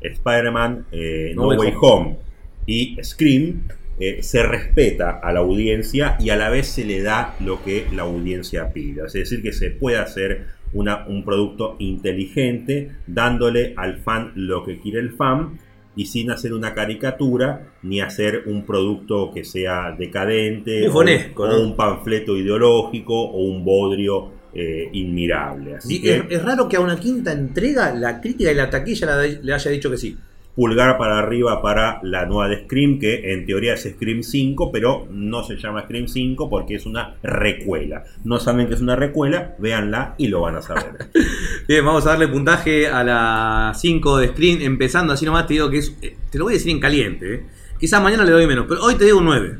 Spider-Man 0.00 0.86
eh, 0.92 1.32
no, 1.34 1.48
Way 1.48 1.74
Home 1.80 2.18
y 2.66 2.96
Scream 3.02 3.68
eh, 4.00 4.22
se 4.22 4.42
respeta 4.42 5.20
a 5.22 5.32
la 5.32 5.40
audiencia 5.40 6.16
y 6.18 6.30
a 6.30 6.36
la 6.36 6.48
vez 6.48 6.66
se 6.68 6.84
le 6.84 7.02
da 7.02 7.36
lo 7.40 7.62
que 7.62 7.86
la 7.94 8.02
audiencia 8.02 8.72
pide. 8.72 9.02
Es 9.06 9.12
decir, 9.12 9.42
que 9.42 9.52
se 9.52 9.70
puede 9.70 9.98
hacer 9.98 10.46
una, 10.72 11.06
un 11.06 11.24
producto 11.24 11.76
inteligente 11.78 12.92
dándole 13.06 13.74
al 13.76 13.98
fan 13.98 14.32
lo 14.34 14.64
que 14.64 14.80
quiere 14.80 15.00
el 15.00 15.12
fan 15.12 15.58
y 15.96 16.06
sin 16.06 16.30
hacer 16.30 16.52
una 16.54 16.72
caricatura 16.72 17.72
ni 17.82 18.00
hacer 18.00 18.44
un 18.46 18.64
producto 18.64 19.32
que 19.34 19.44
sea 19.44 19.94
decadente 19.98 20.86
o, 20.86 20.92
Bufonesco, 20.92 21.42
o 21.42 21.48
¿no? 21.48 21.60
un 21.60 21.76
panfleto 21.76 22.36
ideológico 22.36 23.14
o 23.20 23.42
un 23.42 23.64
bodrio 23.64 24.32
eh, 24.54 24.88
inmirable. 24.92 25.74
Así 25.76 25.96
Y 25.96 26.00
que 26.02 26.16
es, 26.16 26.22
es 26.30 26.42
raro 26.44 26.68
que 26.68 26.76
a 26.76 26.80
una 26.80 26.98
quinta 26.98 27.32
entrega 27.32 27.92
la 27.94 28.20
crítica 28.20 28.50
y 28.50 28.54
la 28.54 28.70
taquilla 28.70 29.06
la- 29.06 29.26
le 29.26 29.52
haya 29.52 29.70
dicho 29.70 29.90
que 29.90 29.96
sí. 29.96 30.16
Pulgar 30.60 30.98
para 30.98 31.18
arriba 31.18 31.62
para 31.62 32.00
la 32.02 32.26
nueva 32.26 32.46
de 32.46 32.64
Scream, 32.64 32.98
que 32.98 33.32
en 33.32 33.46
teoría 33.46 33.72
es 33.72 33.88
Scream 33.90 34.22
5, 34.22 34.70
pero 34.70 35.08
no 35.10 35.42
se 35.42 35.56
llama 35.56 35.84
Scream 35.84 36.06
5 36.06 36.50
porque 36.50 36.74
es 36.74 36.84
una 36.84 37.14
recuela. 37.22 38.04
No 38.24 38.38
saben 38.38 38.68
que 38.68 38.74
es 38.74 38.82
una 38.82 38.94
recuela, 38.94 39.54
véanla 39.58 40.16
y 40.18 40.28
lo 40.28 40.42
van 40.42 40.56
a 40.56 40.60
saber. 40.60 41.08
Bien, 41.66 41.82
vamos 41.82 42.04
a 42.04 42.10
darle 42.10 42.28
puntaje 42.28 42.88
a 42.88 43.02
la 43.02 43.72
5 43.74 44.18
de 44.18 44.28
Screen, 44.28 44.60
empezando 44.60 45.14
así 45.14 45.24
nomás 45.24 45.46
te 45.46 45.54
digo 45.54 45.70
que 45.70 45.78
es, 45.78 45.96
eh, 46.02 46.14
te 46.30 46.36
lo 46.36 46.44
voy 46.44 46.52
a 46.52 46.56
decir 46.58 46.72
en 46.72 46.80
caliente, 46.80 47.34
eh. 47.36 47.42
quizás 47.78 48.02
mañana 48.02 48.22
le 48.22 48.32
doy 48.32 48.46
menos, 48.46 48.66
pero 48.68 48.82
hoy 48.82 48.96
te 48.96 49.06
digo 49.06 49.16
un 49.16 49.24
9. 49.24 49.58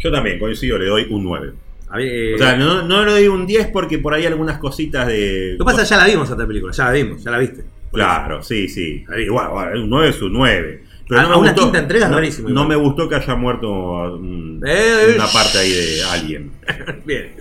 Yo 0.00 0.10
también 0.10 0.40
coincido, 0.40 0.78
le 0.78 0.86
doy 0.86 1.06
un 1.10 1.22
9. 1.22 1.52
A 1.90 1.96
ver, 1.96 2.06
eh, 2.08 2.34
O 2.34 2.38
sea, 2.38 2.56
no, 2.56 2.82
no 2.82 3.04
le 3.04 3.12
doy 3.12 3.28
un 3.28 3.46
10 3.46 3.68
porque 3.68 3.98
por 3.98 4.14
ahí 4.14 4.26
algunas 4.26 4.58
cositas 4.58 5.06
de... 5.06 5.54
lo 5.56 5.64
que 5.64 5.70
pasa 5.70 5.82
es 5.82 5.88
que 5.88 5.94
ya 5.94 6.00
la 6.00 6.08
vimos 6.08 6.28
esta 6.28 6.44
película, 6.44 6.72
ya 6.72 6.86
la 6.86 6.90
vimos, 6.90 7.22
ya 7.22 7.30
la 7.30 7.38
viste. 7.38 7.64
Claro, 7.92 8.42
sí, 8.42 8.68
sí. 8.68 9.04
Igual, 9.24 9.48
igual, 9.48 9.76
un 9.82 9.90
9 9.90 10.08
es 10.10 10.22
un 10.22 10.32
9. 10.32 10.84
Pero 11.08 11.20
A- 11.22 11.24
no 11.24 11.38
una 11.40 11.48
gustó- 11.50 11.62
quinta 11.64 11.78
entrega 11.80 12.04
es 12.04 12.10
no- 12.12 12.16
rarísimo 12.18 12.48
No 12.50 12.62
igual. 12.62 12.68
me 12.68 12.76
gustó 12.76 13.08
que 13.08 13.16
haya 13.16 13.34
muerto 13.34 14.16
mm, 14.20 14.60
Eh, 14.64 15.14
una 15.16 15.26
parte 15.26 15.58
ahí 15.58 15.72
de 15.72 16.04
alguien. 16.04 16.52
Bien. 17.04 17.34